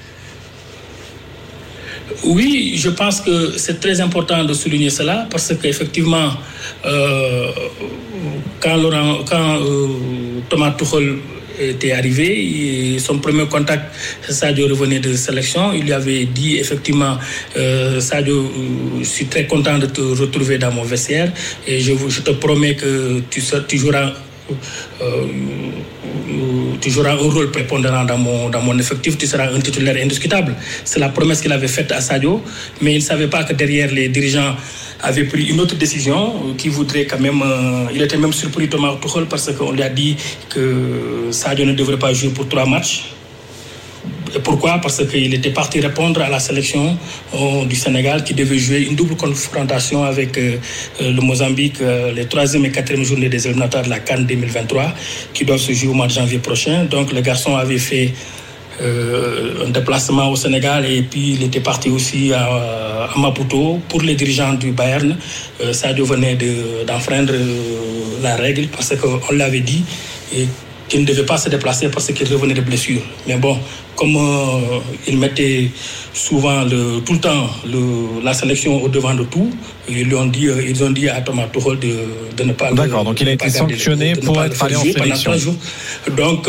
Oui, 2.25 2.75
je 2.77 2.91
pense 2.91 3.21
que 3.21 3.53
c'est 3.57 3.81
très 3.81 4.01
important 4.01 4.45
de 4.45 4.55
souligner 4.55 4.91
cela 4.91 5.27
parce 5.31 5.53
qu'effectivement, 5.61 6.31
euh, 6.85 7.51
quand, 8.61 8.77
Laurent, 8.77 9.19
quand 9.29 9.61
euh, 9.61 9.89
Thomas 10.49 10.73
Tuchel 10.73 11.19
était 11.59 11.93
arrivé, 11.93 12.99
son 12.99 13.19
premier 13.19 13.47
contact, 13.47 13.95
Sadio 14.29 14.69
revenait 14.69 15.01
de 15.01 15.15
sélection. 15.15 15.73
Il 15.73 15.85
lui 15.85 15.93
avait 15.93 16.25
dit 16.25 16.59
effectivement, 16.59 17.19
euh, 17.57 18.01
Sadio, 18.01 18.37
euh, 18.37 18.99
je 19.01 19.05
suis 19.05 19.27
très 19.27 19.47
content 19.47 19.79
de 19.79 19.87
te 19.87 20.01
retrouver 20.01 20.59
dans 20.59 20.73
mon 20.73 20.83
vestiaire 20.83 21.33
et 21.67 21.81
je, 21.81 21.93
te 22.21 22.31
promets 22.33 22.75
que 22.75 23.21
tu, 23.31 23.43
tu 23.69 23.79
joueras 23.79 24.13
euh, 25.03 25.27
tu 26.81 26.91
joueras 26.91 27.13
un 27.13 27.17
rôle 27.17 27.51
prépondérant 27.51 28.05
dans 28.05 28.19
mon, 28.19 28.49
dans 28.49 28.63
mon 28.63 28.79
effectif, 28.79 29.19
tu 29.19 29.27
seras 29.27 29.53
un 29.53 29.61
titulaire 29.61 29.97
indiscutable. 30.03 30.55
C'est 30.85 31.01
la 31.01 31.09
promesse 31.09 31.41
qu'il 31.41 31.53
avait 31.53 31.69
faite 31.69 31.91
à 31.93 32.01
Sadio, 32.01 32.43
mais 32.81 32.93
il 32.93 32.99
ne 32.99 33.03
savait 33.03 33.27
pas 33.29 33.45
que 33.45 33.55
derrière 33.55 33.91
les 33.93 34.09
dirigeants 34.09 34.55
avaient 35.03 35.25
pris 35.25 35.47
une 35.47 35.61
autre 35.61 35.77
décision 35.77 36.29
euh, 36.29 36.55
qui 36.57 36.69
voudrait 36.69 37.07
quand 37.07 37.21
même. 37.21 37.43
euh, 37.43 37.87
il 37.95 38.03
était 38.03 38.17
même 38.17 38.33
surpris 38.33 38.69
Thomas 38.69 38.97
Tuchel 39.01 39.27
parce 39.27 39.53
qu'on 39.53 39.73
lui 39.73 39.83
a 39.83 39.89
dit 39.89 40.17
que 40.49 41.29
Sadio 41.31 41.65
ne 41.65 41.73
devrait 41.73 41.99
pas 41.99 42.13
jouer 42.13 42.31
pour 42.31 42.49
trois 42.49 42.67
matchs. 42.67 43.05
Pourquoi? 44.45 44.79
Parce 44.83 45.05
qu'il 45.07 45.33
était 45.35 45.51
parti 45.51 45.81
répondre 45.81 46.21
à 46.21 46.29
la 46.29 46.39
sélection 46.39 46.97
euh, 47.35 47.65
du 47.65 47.75
Sénégal 47.77 48.23
qui 48.23 48.35
devait 48.35 48.59
jouer 48.59 48.83
une 48.83 48.95
double 48.95 49.17
confrontation 49.17 50.05
avec 50.05 50.37
le 50.37 51.21
Mozambique 51.21 51.79
les 52.15 52.27
troisième 52.27 52.65
et 52.67 52.71
quatrième 52.71 53.05
journées 53.05 53.29
des 53.29 53.47
éliminatoires 53.47 53.85
de 53.85 53.91
la 53.91 54.01
Cannes 54.01 54.27
2023 54.27 54.93
qui 55.33 55.45
doivent 55.45 55.61
se 55.61 55.73
jouer 55.73 55.89
au 55.89 55.95
mois 55.95 56.07
de 56.07 56.13
janvier 56.13 56.39
prochain. 56.39 56.85
Donc 56.85 57.13
le 57.13 57.21
garçon 57.23 57.57
avait 57.57 57.79
fait 57.79 58.13
euh, 58.83 59.67
un 59.67 59.71
déplacement 59.71 60.31
au 60.31 60.37
Sénégal 60.37 60.85
et 60.87 61.03
puis 61.03 61.33
il 61.35 61.43
était 61.45 61.61
parti 61.61 61.89
aussi 61.91 62.33
à, 62.33 62.45
à 63.15 63.19
Maputo 63.19 63.81
pour 63.89 64.03
les 64.03 64.15
dirigeants 64.15 64.55
du 64.55 64.73
Bayern. 64.73 65.17
Euh, 65.63 65.73
Sadio 65.73 66.05
venait 66.05 66.35
de- 66.37 66.85
d'enfreindre 66.87 67.33
euh, 67.33 68.23
la 68.23 68.37
règle 68.37 68.69
parce 68.69 68.95
qu'on 68.97 69.35
l'avait 69.35 69.61
dit 69.61 69.83
et 70.35 70.47
qu'il 70.89 71.01
ne 71.01 71.07
devait 71.07 71.25
pas 71.27 71.37
se 71.39 71.49
déplacer 71.49 71.89
parce 71.89 72.07
qu'il 72.13 72.29
revenait 72.33 72.55
de 72.55 72.61
blessure. 72.61 73.01
Mais 73.27 73.37
bon, 73.37 73.59
comme 73.97 74.17
il 75.09 75.17
mettait 75.19 75.71
souvent 76.13 76.63
le, 76.63 77.01
tout 77.01 77.15
le 77.15 77.19
temps 77.19 77.49
le, 77.67 78.23
la 78.23 78.33
sélection 78.35 78.81
au 78.83 78.89
devant 78.89 79.15
de 79.15 79.25
tout, 79.25 79.51
ils, 79.89 80.05
lui 80.05 80.15
ont 80.15 80.27
dit, 80.27 80.49
ils 80.69 80.85
ont 80.85 80.91
dit 80.91 81.09
à 81.09 81.21
Thomas 81.23 81.49
Tuchel 81.53 81.79
de, 81.81 81.95
de 82.37 82.43
ne 82.45 82.53
pas. 82.53 82.71
le- 82.71 82.77
D'accord, 82.77 83.05
donc 83.05 83.21
il 83.21 83.29
a 83.29 83.33
été 83.33 83.47
garder 83.47 83.59
sanctionné 83.59 84.15
pour 84.17 84.41
être 84.43 84.63
allé 84.63 84.77
en 84.77 84.83
sélection. 84.83 85.37
jours. 85.37 85.55
Donc, 86.17 86.47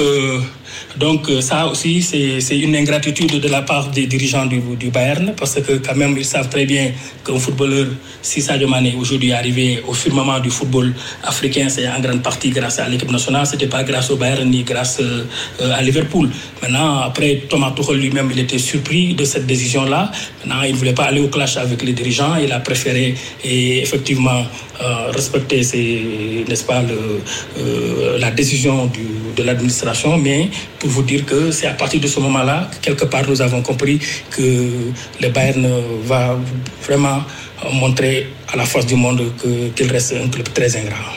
donc 0.98 1.30
euh, 1.30 1.42
ça 1.42 1.68
aussi, 1.68 2.02
c'est 2.02 2.58
une 2.58 2.76
ingratitude 2.76 3.40
de 3.40 3.48
la 3.50 3.62
part 3.62 3.90
des 3.90 4.08
dirigeants 4.08 4.46
du, 4.46 4.90
Bayern 4.90 5.34
parce 5.38 5.56
que 5.56 5.74
quand 5.74 5.96
même, 5.96 6.16
ils 6.18 6.26
savent 6.26 6.50
très 6.50 6.66
bien 6.66 6.92
qu'un 7.26 7.38
footballeur, 7.38 7.88
si 8.22 8.42
Sadio 8.42 8.68
Mané 8.68 8.96
aujourd'hui 9.00 9.32
arrivé 9.32 9.84
au 9.88 9.94
firmament 9.94 10.40
du 10.40 10.50
football 10.50 10.94
africain, 11.24 11.68
c'est 11.70 11.88
en 11.88 12.00
grande 12.00 12.24
partie 12.24 12.50
grâce 12.50 12.80
à 12.80 12.88
l'équipe 12.90 13.12
nationale, 13.12 13.46
c'était 13.46 13.68
pas 13.68 13.84
grâce 13.84 14.10
au 14.10 14.16
Bayern 14.16 14.50
ni 14.50 14.64
grâce 14.64 15.00
euh, 15.00 15.26
euh, 15.62 15.78
à 15.78 15.82
Liverpool. 15.82 16.30
Maintenant, 16.62 17.02
après, 17.02 17.44
Thomas 17.48 17.72
Tuchel 17.72 17.98
lui-même, 17.98 18.30
il 18.32 18.40
était 18.40 18.58
surpris 18.58 19.14
de 19.14 19.24
cette 19.24 19.46
décision-là. 19.46 20.12
Maintenant, 20.46 20.64
il 20.64 20.74
ne 20.74 20.78
voulait 20.78 20.94
pas 20.94 21.06
aller 21.06 21.22
au 21.22 21.28
clash 21.28 21.58
avec 21.58 21.84
les 21.84 21.94
dirigeants, 21.94 22.36
il 22.38 22.52
a 22.52 22.60
préféré 22.60 23.16
et 23.44 23.82
effectivement 23.82 24.44
euh, 24.82 25.12
respecter, 25.12 25.58
n'est-ce 26.48 26.64
pas, 26.64 26.82
la 28.20 28.32
décision 28.32 28.90
de 29.36 29.44
l'administration, 29.44 30.18
mais 30.18 30.50
pour 30.80 30.90
vous 30.90 31.04
dire 31.04 31.26
que 31.26 31.52
c'est 31.52 31.68
à 31.68 31.74
partir 31.74 32.00
de 32.00 32.08
ce 32.08 32.20
moment-là, 32.20 32.70
quelque 32.82 33.06
part, 33.06 33.28
nous 33.28 33.42
avons 33.42 33.62
compris 33.62 34.00
que 34.30 34.70
le 35.22 35.30
Bayern 35.30 35.68
va 36.04 36.38
vraiment 36.84 37.24
montrer 37.74 38.28
à 38.52 38.58
la 38.58 38.66
force 38.66 38.86
du 38.86 38.96
monde 38.96 39.22
qu'il 39.76 39.92
reste 39.92 40.14
un 40.14 40.28
club 40.30 40.48
très 40.54 40.76
ingrat. 40.78 41.14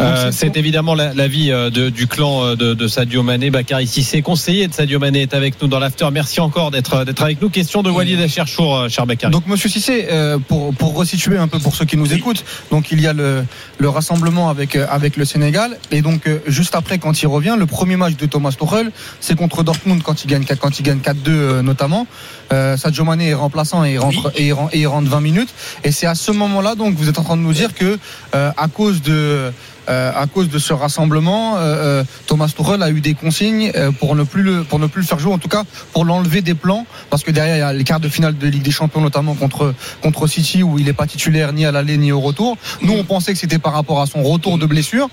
Euh, 0.00 0.30
c'est 0.30 0.56
évidemment 0.56 0.94
l'avis 0.94 1.48
la 1.48 1.54
euh, 1.56 1.90
du 1.90 2.06
clan 2.06 2.44
euh, 2.44 2.56
de, 2.56 2.74
de 2.74 2.88
Sadio 2.88 3.22
Mané. 3.22 3.50
Bakary 3.50 3.86
Sissé, 3.86 4.22
conseiller 4.22 4.68
de 4.68 4.74
Sadio 4.74 4.98
Mané, 4.98 5.22
est 5.22 5.34
avec 5.34 5.60
nous 5.60 5.68
dans 5.68 5.78
l'after. 5.78 6.08
Merci 6.12 6.40
encore 6.40 6.70
d'être 6.70 6.94
avec 7.20 7.40
nous. 7.40 7.48
Question 7.48 7.82
de 7.82 7.90
Walid 7.90 8.20
Acherchour, 8.20 8.88
cher 8.88 9.06
Bakary. 9.06 9.32
Donc, 9.32 9.46
monsieur 9.46 9.68
Sissé, 9.68 10.08
pour, 10.48 10.74
pour 10.74 10.94
resituer 10.94 11.38
un 11.38 11.48
peu 11.48 11.58
pour 11.58 11.74
ceux 11.74 11.84
qui 11.84 11.96
nous 11.96 12.12
écoutent, 12.12 12.44
donc 12.70 12.90
il 12.90 13.00
y 13.00 13.06
a 13.06 13.12
le, 13.12 13.44
le 13.78 13.88
rassemblement 13.88 14.50
avec, 14.50 14.76
avec 14.76 15.16
le 15.16 15.24
Sénégal. 15.24 15.78
Et 15.90 16.02
donc, 16.02 16.28
juste 16.46 16.74
après, 16.74 16.98
quand 16.98 17.22
il 17.22 17.26
revient, 17.26 17.56
le 17.58 17.66
premier 17.66 17.96
match 17.96 18.16
de 18.16 18.26
Thomas 18.26 18.52
Tuchel, 18.52 18.90
c'est 19.20 19.36
contre 19.36 19.62
Dortmund 19.62 20.02
quand 20.02 20.24
il 20.24 20.28
gagne, 20.28 20.44
quand 20.44 20.78
il 20.78 20.82
gagne 20.82 20.98
4-2 20.98 21.60
notamment. 21.60 22.06
Sadio 22.50 23.04
Mané 23.04 23.28
est 23.28 23.34
remplaçant 23.34 23.84
et 23.84 23.94
il 23.94 23.98
rentre, 23.98 24.32
et, 24.36 24.48
et 24.48 24.80
il 24.80 24.86
rentre 24.86 25.08
20 25.08 25.20
minutes. 25.20 25.54
Et 25.84 25.92
c'est 25.92 26.06
à 26.06 26.14
ce 26.14 26.32
moment-là, 26.32 26.74
donc, 26.74 26.94
vous 26.94 27.08
êtes 27.08 27.18
en 27.18 27.24
train 27.24 27.36
de 27.36 27.42
nous 27.42 27.52
dire 27.54 27.74
que, 27.74 27.98
à 28.32 28.68
cause 28.68 29.02
de 29.02 29.52
euh, 29.88 30.12
à 30.14 30.26
cause 30.26 30.48
de 30.48 30.58
ce 30.58 30.72
rassemblement, 30.72 31.56
euh, 31.56 31.60
euh, 31.60 32.04
Thomas 32.26 32.52
Tuchel 32.54 32.82
a 32.82 32.90
eu 32.90 33.00
des 33.00 33.14
consignes 33.14 33.72
pour 33.98 34.14
ne 34.14 34.24
plus 34.24 34.42
le 34.42 34.64
pour 34.64 34.78
ne 34.78 34.86
plus 34.86 35.02
le 35.02 35.06
faire 35.06 35.18
jouer, 35.18 35.32
en 35.32 35.38
tout 35.38 35.48
cas 35.48 35.64
pour 35.92 36.04
l'enlever 36.04 36.42
des 36.42 36.54
plans, 36.54 36.86
parce 37.10 37.22
que 37.22 37.30
derrière 37.30 37.56
il 37.56 37.60
y 37.60 37.62
a 37.62 37.72
les 37.72 37.84
quarts 37.84 38.00
de 38.00 38.08
finale 38.08 38.36
de 38.36 38.46
Ligue 38.46 38.62
des 38.62 38.70
Champions, 38.70 39.00
notamment 39.00 39.34
contre 39.34 39.74
contre 40.02 40.26
City 40.26 40.62
où 40.62 40.78
il 40.78 40.86
n'est 40.86 40.92
pas 40.92 41.06
titulaire 41.06 41.52
ni 41.52 41.64
à 41.66 41.72
l'aller 41.72 41.96
ni 41.96 42.12
au 42.12 42.20
retour. 42.20 42.56
Nous 42.82 42.92
on 42.92 43.04
pensait 43.04 43.32
que 43.32 43.38
c'était 43.38 43.58
par 43.58 43.72
rapport 43.72 44.00
à 44.00 44.06
son 44.06 44.22
retour 44.22 44.58
de 44.58 44.66
blessure. 44.66 45.08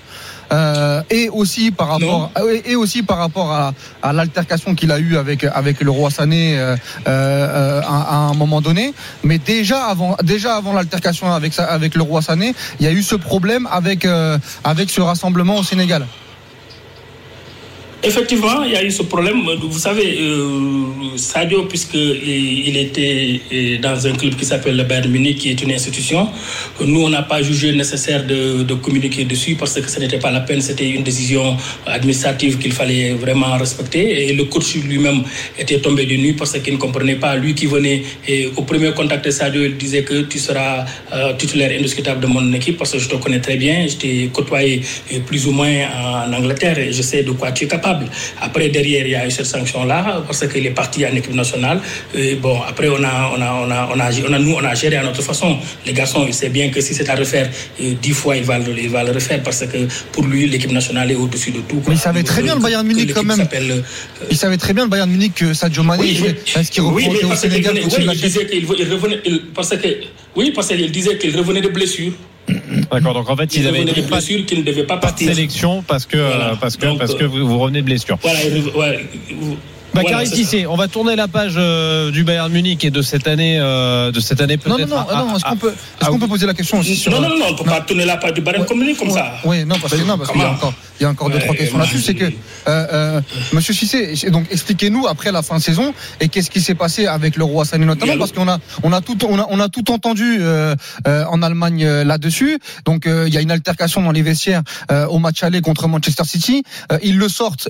Euh, 0.54 1.02
et 1.10 1.28
aussi 1.28 1.70
par 1.70 1.88
rapport 1.88 2.30
et 2.64 2.76
aussi 2.76 3.02
par 3.02 3.18
rapport 3.18 3.50
à, 3.52 3.74
à 4.02 4.12
l'altercation 4.12 4.74
qu'il 4.74 4.92
a 4.92 4.98
eu 4.98 5.16
avec 5.16 5.42
avec 5.44 5.80
le 5.80 5.90
roi 5.90 6.10
Sané 6.10 6.58
euh, 6.58 6.76
euh, 7.08 7.80
à, 7.82 8.14
à, 8.14 8.16
un 8.30 8.34
moment 8.34 8.60
donné. 8.60 8.94
Mais 9.24 9.38
déjà 9.38 9.86
avant 9.86 10.16
déjà 10.22 10.54
avant 10.56 10.72
l'altercation 10.72 11.32
avec 11.32 11.58
avec 11.58 11.94
le 11.96 12.02
roi 12.02 12.22
Sané, 12.22 12.54
il 12.78 12.86
y 12.86 12.88
a 12.88 12.92
eu 12.92 13.02
ce 13.02 13.16
problème 13.16 13.68
avec 13.70 14.06
avec 14.64 14.90
ce 14.90 15.00
rassemblement 15.00 15.56
au 15.56 15.64
Sénégal. 15.64 16.06
Effectivement, 18.04 18.62
il 18.64 18.72
y 18.72 18.76
a 18.76 18.84
eu 18.84 18.90
ce 18.90 19.02
problème. 19.02 19.40
Vous 19.62 19.78
savez, 19.78 20.18
euh, 20.20 21.16
Sadio, 21.16 21.62
puisqu'il 21.62 22.76
était 22.76 23.40
euh, 23.52 23.78
dans 23.78 24.06
un 24.06 24.12
club 24.12 24.34
qui 24.34 24.44
s'appelle 24.44 24.76
le 24.76 24.84
Bayern 24.84 25.10
Munich, 25.10 25.38
qui 25.38 25.50
est 25.50 25.62
une 25.62 25.72
institution, 25.72 26.28
nous, 26.84 27.02
on 27.02 27.08
n'a 27.08 27.22
pas 27.22 27.40
jugé 27.42 27.72
nécessaire 27.72 28.26
de, 28.26 28.74
communiquer 28.74 29.24
dessus 29.24 29.54
parce 29.54 29.74
que 29.80 29.88
ce 29.88 29.98
n'était 30.00 30.18
pas 30.18 30.30
la 30.30 30.40
peine. 30.40 30.60
C'était 30.60 30.88
une 30.90 31.02
décision 31.02 31.56
administrative 31.86 32.58
qu'il 32.58 32.72
fallait 32.72 33.12
vraiment 33.14 33.56
respecter. 33.56 34.28
Et 34.28 34.32
le 34.34 34.44
coach 34.44 34.74
lui-même 34.74 35.22
était 35.58 35.78
tombé 35.78 36.04
de 36.04 36.14
nuit 36.16 36.34
parce 36.34 36.58
qu'il 36.58 36.74
ne 36.74 36.78
comprenait 36.78 37.16
pas. 37.16 37.36
Lui 37.36 37.54
qui 37.54 37.66
venait 37.66 38.02
et 38.28 38.50
au 38.56 38.62
premier 38.62 38.92
contact 38.92 39.24
de 39.24 39.30
Sadio, 39.30 39.62
il 39.64 39.76
disait 39.76 40.02
que 40.02 40.22
tu 40.22 40.38
seras 40.38 40.84
euh, 41.12 41.32
titulaire 41.34 41.70
indiscutable 41.78 42.20
de 42.20 42.26
mon 42.26 42.52
équipe 42.52 42.76
parce 42.76 42.92
que 42.92 42.98
je 42.98 43.08
te 43.08 43.16
connais 43.16 43.40
très 43.40 43.56
bien. 43.56 43.86
Je 43.88 43.96
t'ai 43.96 44.30
côtoyé 44.32 44.82
euh, 45.12 45.20
plus 45.20 45.46
ou 45.46 45.52
moins 45.52 45.72
en 46.26 46.32
Angleterre 46.32 46.78
et 46.78 46.92
je 46.92 47.02
sais 47.02 47.22
de 47.22 47.30
quoi 47.32 47.52
tu 47.52 47.64
es 47.64 47.68
capable. 47.68 47.93
Après, 48.40 48.68
derrière, 48.68 49.06
il 49.06 49.12
y 49.12 49.14
a 49.14 49.26
eu 49.26 49.30
cette 49.30 49.46
sanction-là 49.46 50.22
parce 50.26 50.46
qu'il 50.48 50.66
est 50.66 50.70
parti 50.70 51.04
en 51.06 51.14
équipe 51.14 51.34
nationale. 51.34 51.80
Et 52.14 52.34
bon, 52.36 52.60
après, 52.62 52.88
on 52.88 53.02
a, 53.02 53.32
on 53.36 53.40
a, 53.40 53.52
on 53.66 53.70
a, 53.70 53.88
on 53.94 54.00
a, 54.00 54.10
on 54.28 54.32
a, 54.32 54.38
nous, 54.38 54.54
on 54.54 54.64
a 54.64 54.74
géré 54.74 54.96
à 54.96 55.02
notre 55.02 55.22
façon. 55.22 55.58
Les 55.86 55.92
garçons, 55.92 56.24
il 56.26 56.34
sait 56.34 56.48
bien 56.48 56.70
que 56.70 56.80
si 56.80 56.94
c'est 56.94 57.08
à 57.08 57.14
refaire 57.14 57.50
euh, 57.80 57.94
dix 58.00 58.12
fois, 58.12 58.36
il 58.36 58.44
va, 58.44 58.58
le, 58.58 58.78
il 58.78 58.88
va 58.88 59.04
le 59.04 59.12
refaire 59.12 59.42
parce 59.42 59.64
que 59.66 59.78
pour 60.12 60.24
lui, 60.24 60.46
l'équipe 60.46 60.72
nationale 60.72 61.10
est 61.10 61.14
au-dessus 61.14 61.50
de 61.50 61.60
tout. 61.60 61.82
Mais 61.88 61.94
il 61.94 61.98
savait 61.98 62.22
très 62.22 62.42
bien 62.42 62.54
le 62.54 62.60
Bayern 62.60 62.86
Munich 62.86 63.12
quand 63.14 63.24
même. 63.24 63.40
Euh, 63.40 63.80
il 64.30 64.36
savait 64.36 64.56
très 64.56 64.72
bien 64.72 64.84
le 64.84 64.90
Bayern 64.90 65.10
Munich 65.10 65.34
que 65.34 65.54
Sadio 65.54 65.82
Mané, 65.82 66.02
oui, 66.02 66.34
est-ce 66.56 66.70
qu'il 66.70 66.82
oui, 66.82 67.08
au 67.08 67.34
Sénégal 67.34 67.74
oui, 67.74 67.90
il 67.98 68.20
disait 68.20 68.46
qu'il 68.46 68.66
revenait, 68.66 69.20
parce 69.54 69.70
que, 69.70 69.88
oui, 70.36 70.52
parce 70.54 70.68
qu'il 70.68 70.90
disait 70.90 71.18
qu'il 71.18 71.36
revenait 71.36 71.60
de 71.60 71.68
blessure. 71.68 72.12
D'accord. 72.90 73.14
Donc 73.14 73.30
en 73.30 73.36
fait, 73.36 73.54
ils 73.56 73.66
avaient 73.66 73.82
une 73.82 74.06
blessure 74.06 74.44
qu'il 74.46 74.58
ne 74.60 74.64
devait 74.64 74.84
pas 74.84 74.98
partir. 74.98 75.34
Sélection 75.34 75.82
parce 75.82 76.06
que 76.06 76.16
voilà. 76.16 76.56
parce 76.60 76.76
que 76.76 76.86
Donc, 76.86 76.98
parce 76.98 77.14
que 77.14 77.24
vous, 77.24 77.46
vous 77.46 77.58
revenez 77.58 77.80
de 77.80 77.86
blessure. 77.86 78.18
Voilà. 78.22 78.38
Ouais, 78.76 79.06
Bakary 79.94 80.12
voilà, 80.12 80.30
Tissé, 80.30 80.66
on 80.66 80.76
va 80.76 80.88
tourner 80.88 81.14
la 81.14 81.28
page 81.28 81.54
euh, 81.56 82.10
du 82.10 82.24
Bayern 82.24 82.50
Munich 82.50 82.84
et 82.84 82.90
de 82.90 83.00
cette 83.00 83.28
année, 83.28 83.58
euh, 83.60 84.10
de 84.10 84.20
cette 84.20 84.40
année 84.40 84.56
peut-être. 84.56 84.88
Non, 84.88 84.96
non, 84.96 85.06
non, 85.16 85.26
non 85.28 85.36
est-ce 85.36 85.44
qu'on 85.44 85.56
peut, 85.56 85.74
est-ce 86.00 86.10
qu'on 86.10 86.18
peut 86.18 86.26
poser 86.26 86.46
la 86.46 86.54
question 86.54 86.78
aussi 86.78 86.96
sur 86.96 87.12
Non, 87.12 87.20
non, 87.20 87.28
non, 87.28 87.46
on 87.48 87.52
ne 87.52 87.56
peut 87.56 87.64
pas 87.64 87.80
tourner 87.80 88.04
la 88.04 88.16
page 88.16 88.34
du 88.34 88.40
Bayern 88.40 88.66
Munich 88.74 88.98
comme 88.98 89.10
ça. 89.10 89.34
Oui, 89.44 89.64
non, 89.64 89.76
parce 89.80 89.94
que 89.94 90.02
non, 90.02 90.18
parce 90.18 90.30
qu'il 90.30 90.40
y 90.40 90.44
a 90.44 90.50
encore, 90.50 90.74
il 91.00 91.02
y 91.02 91.06
a 91.06 91.10
encore 91.10 91.30
deux 91.30 91.38
trois 91.38 91.54
questions 91.54 91.78
là-dessus. 91.78 92.00
C'est 92.00 92.14
que, 92.14 92.24
euh, 92.24 92.30
euh, 92.68 93.20
Monsieur 93.52 93.74
Cissé, 93.74 94.30
donc 94.30 94.46
expliquez-nous 94.50 95.06
après 95.06 95.32
la 95.32 95.42
fin 95.42 95.58
de 95.58 95.62
saison 95.62 95.94
et 96.20 96.28
qu'est-ce 96.28 96.50
qui 96.50 96.60
s'est 96.60 96.74
passé 96.74 97.06
avec 97.06 97.36
le 97.36 97.44
roi 97.44 97.64
Sané 97.64 97.84
notamment, 97.86 98.16
parce 98.18 98.32
qu'on 98.32 98.48
a, 98.48 98.58
on 98.82 98.92
a 98.92 99.00
tout, 99.00 99.16
on 99.28 99.38
a, 99.38 99.46
on 99.50 99.60
a 99.60 99.68
tout 99.68 99.90
entendu 99.90 100.38
euh, 100.40 100.74
euh, 101.06 101.24
en 101.26 101.42
Allemagne 101.42 101.84
là-dessus. 101.86 102.58
Donc 102.84 103.06
il 103.06 103.32
y 103.32 103.36
a 103.36 103.40
une 103.40 103.50
altercation 103.50 104.02
dans 104.02 104.12
les 104.12 104.22
vestiaires 104.22 104.62
au 105.08 105.18
match 105.18 105.42
aller 105.42 105.60
contre 105.60 105.88
Manchester 105.88 106.24
City. 106.24 106.62
ils 107.02 107.18
le 107.18 107.28
sortent 107.28 107.68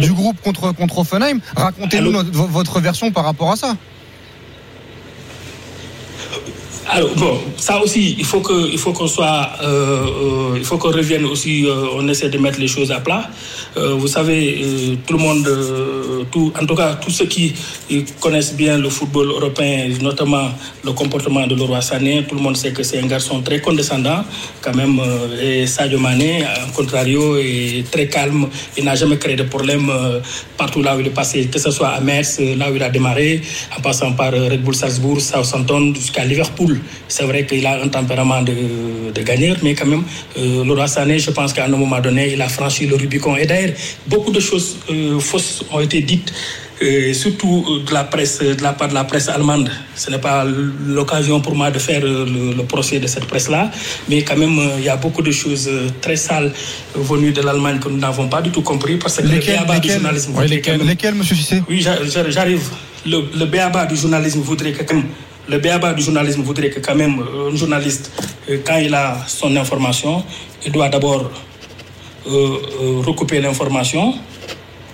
du 0.00 0.12
groupe 0.12 0.40
contre 0.42 0.72
contre 0.72 0.98
Offenheim. 0.98 1.40
Racontez-nous 1.56 2.12
votre 2.32 2.80
version 2.80 3.10
par 3.12 3.24
rapport 3.24 3.50
à 3.52 3.56
ça. 3.56 3.76
Alors 6.86 7.14
bon, 7.16 7.38
ça 7.56 7.80
aussi, 7.80 8.14
il 8.18 8.24
faut 8.26 8.42
faut 8.76 8.92
qu'on 8.92 9.06
soit, 9.06 9.50
euh, 9.62 10.06
euh, 10.06 10.58
il 10.58 10.64
faut 10.64 10.76
qu'on 10.76 10.90
revienne 10.92 11.24
aussi. 11.24 11.64
Euh, 11.64 11.86
on 11.96 12.06
essaie 12.08 12.28
de 12.28 12.36
mettre 12.36 12.60
les 12.60 12.68
choses 12.68 12.92
à 12.92 13.00
plat. 13.00 13.30
Vous 13.76 14.06
savez, 14.06 14.62
tout 15.04 15.14
le 15.14 15.18
monde, 15.18 15.48
tout, 16.30 16.52
en 16.60 16.64
tout 16.64 16.76
cas, 16.76 16.94
tous 16.94 17.10
ceux 17.10 17.26
qui 17.26 17.52
connaissent 18.20 18.54
bien 18.54 18.78
le 18.78 18.88
football 18.88 19.30
européen, 19.30 19.88
notamment 20.00 20.50
le 20.84 20.92
comportement 20.92 21.44
de 21.48 21.56
Leroy 21.56 21.80
Sané, 21.80 22.24
tout 22.28 22.36
le 22.36 22.40
monde 22.40 22.56
sait 22.56 22.70
que 22.70 22.84
c'est 22.84 23.00
un 23.00 23.06
garçon 23.06 23.42
très 23.42 23.60
condescendant, 23.60 24.22
quand 24.60 24.76
même. 24.76 25.00
et 25.42 25.66
Sadio 25.66 25.98
Mané, 25.98 26.44
en 26.44 26.70
contrario, 26.70 27.36
est 27.36 27.90
très 27.90 28.06
calme. 28.06 28.46
Il 28.78 28.84
n'a 28.84 28.94
jamais 28.94 29.18
créé 29.18 29.34
de 29.34 29.42
problème 29.42 29.90
partout 30.56 30.80
là 30.80 30.96
où 30.96 31.00
il 31.00 31.08
est 31.08 31.10
passé, 31.10 31.46
que 31.46 31.58
ce 31.58 31.72
soit 31.72 31.88
à 31.88 32.00
Metz, 32.00 32.38
là 32.56 32.70
où 32.70 32.76
il 32.76 32.82
a 32.82 32.90
démarré, 32.90 33.40
en 33.76 33.80
passant 33.80 34.12
par 34.12 34.30
Red 34.30 34.62
Bull 34.62 34.76
Salzbourg, 34.76 35.20
Southampton, 35.20 35.92
jusqu'à 35.96 36.24
Liverpool. 36.24 36.73
C'est 37.08 37.24
vrai 37.24 37.46
qu'il 37.46 37.66
a 37.66 37.82
un 37.82 37.88
tempérament 37.88 38.42
de, 38.42 39.12
de 39.14 39.22
gagneur, 39.22 39.56
mais 39.62 39.74
quand 39.74 39.86
même, 39.86 40.04
euh, 40.38 40.64
Laura 40.64 40.86
Sané, 40.86 41.18
je 41.18 41.30
pense 41.30 41.52
qu'à 41.52 41.64
un 41.64 41.68
moment 41.68 42.00
donné, 42.00 42.32
il 42.32 42.42
a 42.42 42.48
franchi 42.48 42.86
le 42.86 42.96
Rubicon. 42.96 43.36
Et 43.36 43.46
d'ailleurs, 43.46 43.74
beaucoup 44.06 44.32
de 44.32 44.40
choses 44.40 44.76
euh, 44.90 45.18
fausses 45.18 45.64
ont 45.72 45.80
été 45.80 46.00
dites. 46.02 46.32
Euh, 46.82 47.14
surtout 47.14 47.64
de 47.86 47.94
la 47.94 48.02
presse, 48.02 48.40
de 48.40 48.60
la 48.60 48.72
part 48.72 48.88
de 48.88 48.94
la 48.94 49.04
presse 49.04 49.28
allemande. 49.28 49.70
Ce 49.94 50.10
n'est 50.10 50.18
pas 50.18 50.44
l'occasion 50.44 51.40
pour 51.40 51.54
moi 51.54 51.70
de 51.70 51.78
faire 51.78 52.00
le, 52.02 52.24
le 52.52 52.64
procès 52.64 52.98
de 52.98 53.06
cette 53.06 53.26
presse-là, 53.26 53.70
mais 54.08 54.22
quand 54.22 54.36
même, 54.36 54.58
il 54.78 54.84
y 54.84 54.88
a 54.88 54.96
beaucoup 54.96 55.22
de 55.22 55.30
choses 55.30 55.70
très 56.00 56.16
sales 56.16 56.52
venues 56.96 57.30
de 57.30 57.42
l'Allemagne 57.42 57.78
que 57.78 57.88
nous 57.88 57.96
n'avons 57.98 58.26
pas 58.28 58.42
du 58.42 58.50
tout 58.50 58.62
compris 58.62 58.96
parce 58.96 59.18
que 59.18 59.22
lesquelles, 59.22 59.60
le 59.60 59.66
BABA 59.66 59.78
du 59.78 59.88
journalisme. 59.88 60.32
Oui, 60.36 60.48
lesquelles, 60.48 61.14
monsieur 61.14 61.36
Cissé? 61.36 61.62
Oui, 61.70 61.80
j'arrive. 61.80 62.68
Le, 63.06 63.22
le 63.38 63.44
BABA 63.46 63.86
du 63.86 63.94
journalisme 63.96 64.40
voudrait 64.40 64.72
que 64.72 64.82
quand 64.82 64.96
même 64.96 65.06
le 65.48 65.58
béaba 65.58 65.92
du 65.92 66.02
journalisme 66.02 66.42
voudrait 66.42 66.70
que 66.70 66.80
quand 66.80 66.94
même 66.94 67.22
un 67.50 67.54
journaliste, 67.56 68.10
quand 68.64 68.76
il 68.76 68.94
a 68.94 69.18
son 69.26 69.54
information, 69.56 70.24
il 70.64 70.72
doit 70.72 70.88
d'abord 70.88 71.30
euh, 72.26 72.30
euh, 72.80 73.02
recouper 73.04 73.40
l'information, 73.40 74.14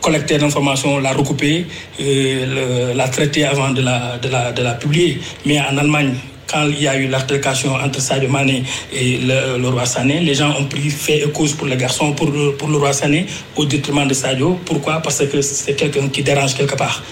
collecter 0.01 0.39
l'information, 0.39 0.99
la 0.99 1.13
recouper, 1.13 1.67
euh, 2.01 2.93
la 2.95 3.09
traiter 3.09 3.45
avant 3.45 3.71
de 3.71 3.83
la, 3.83 4.19
de, 4.19 4.29
la, 4.29 4.51
de 4.51 4.63
la 4.63 4.75
publier. 4.75 5.21
Mais 5.47 5.61
en 5.61 5.77
Allemagne, 5.79 6.15
quand 6.51 6.67
il 6.67 6.83
y 6.83 6.89
a 6.89 6.97
eu 6.97 7.07
l'altercation 7.07 7.75
entre 7.75 8.01
Sadio 8.01 8.29
Mané 8.29 8.65
et 8.93 9.19
le, 9.19 9.69
roi 9.69 9.87
Sané, 9.87 10.21
les 10.21 10.35
gens 10.35 10.55
ont 10.59 10.65
pris 10.65 10.91
fait 10.91 11.23
et 11.23 11.31
cause 11.31 11.53
pour 11.53 11.67
le 11.67 11.77
garçon, 11.77 12.13
pour, 12.13 12.31
le 12.31 12.77
roi 12.77 12.93
Sané, 12.93 13.27
au 13.57 13.65
détriment 13.65 14.07
de 14.07 14.15
Sadio. 14.15 14.59
Pourquoi? 14.65 15.01
Parce 15.01 15.25
que 15.27 15.41
c'est 15.43 15.75
quelqu'un 15.75 16.09
qui 16.09 16.23
dérange 16.23 16.55
quelque 16.55 16.75
part. 16.75 17.03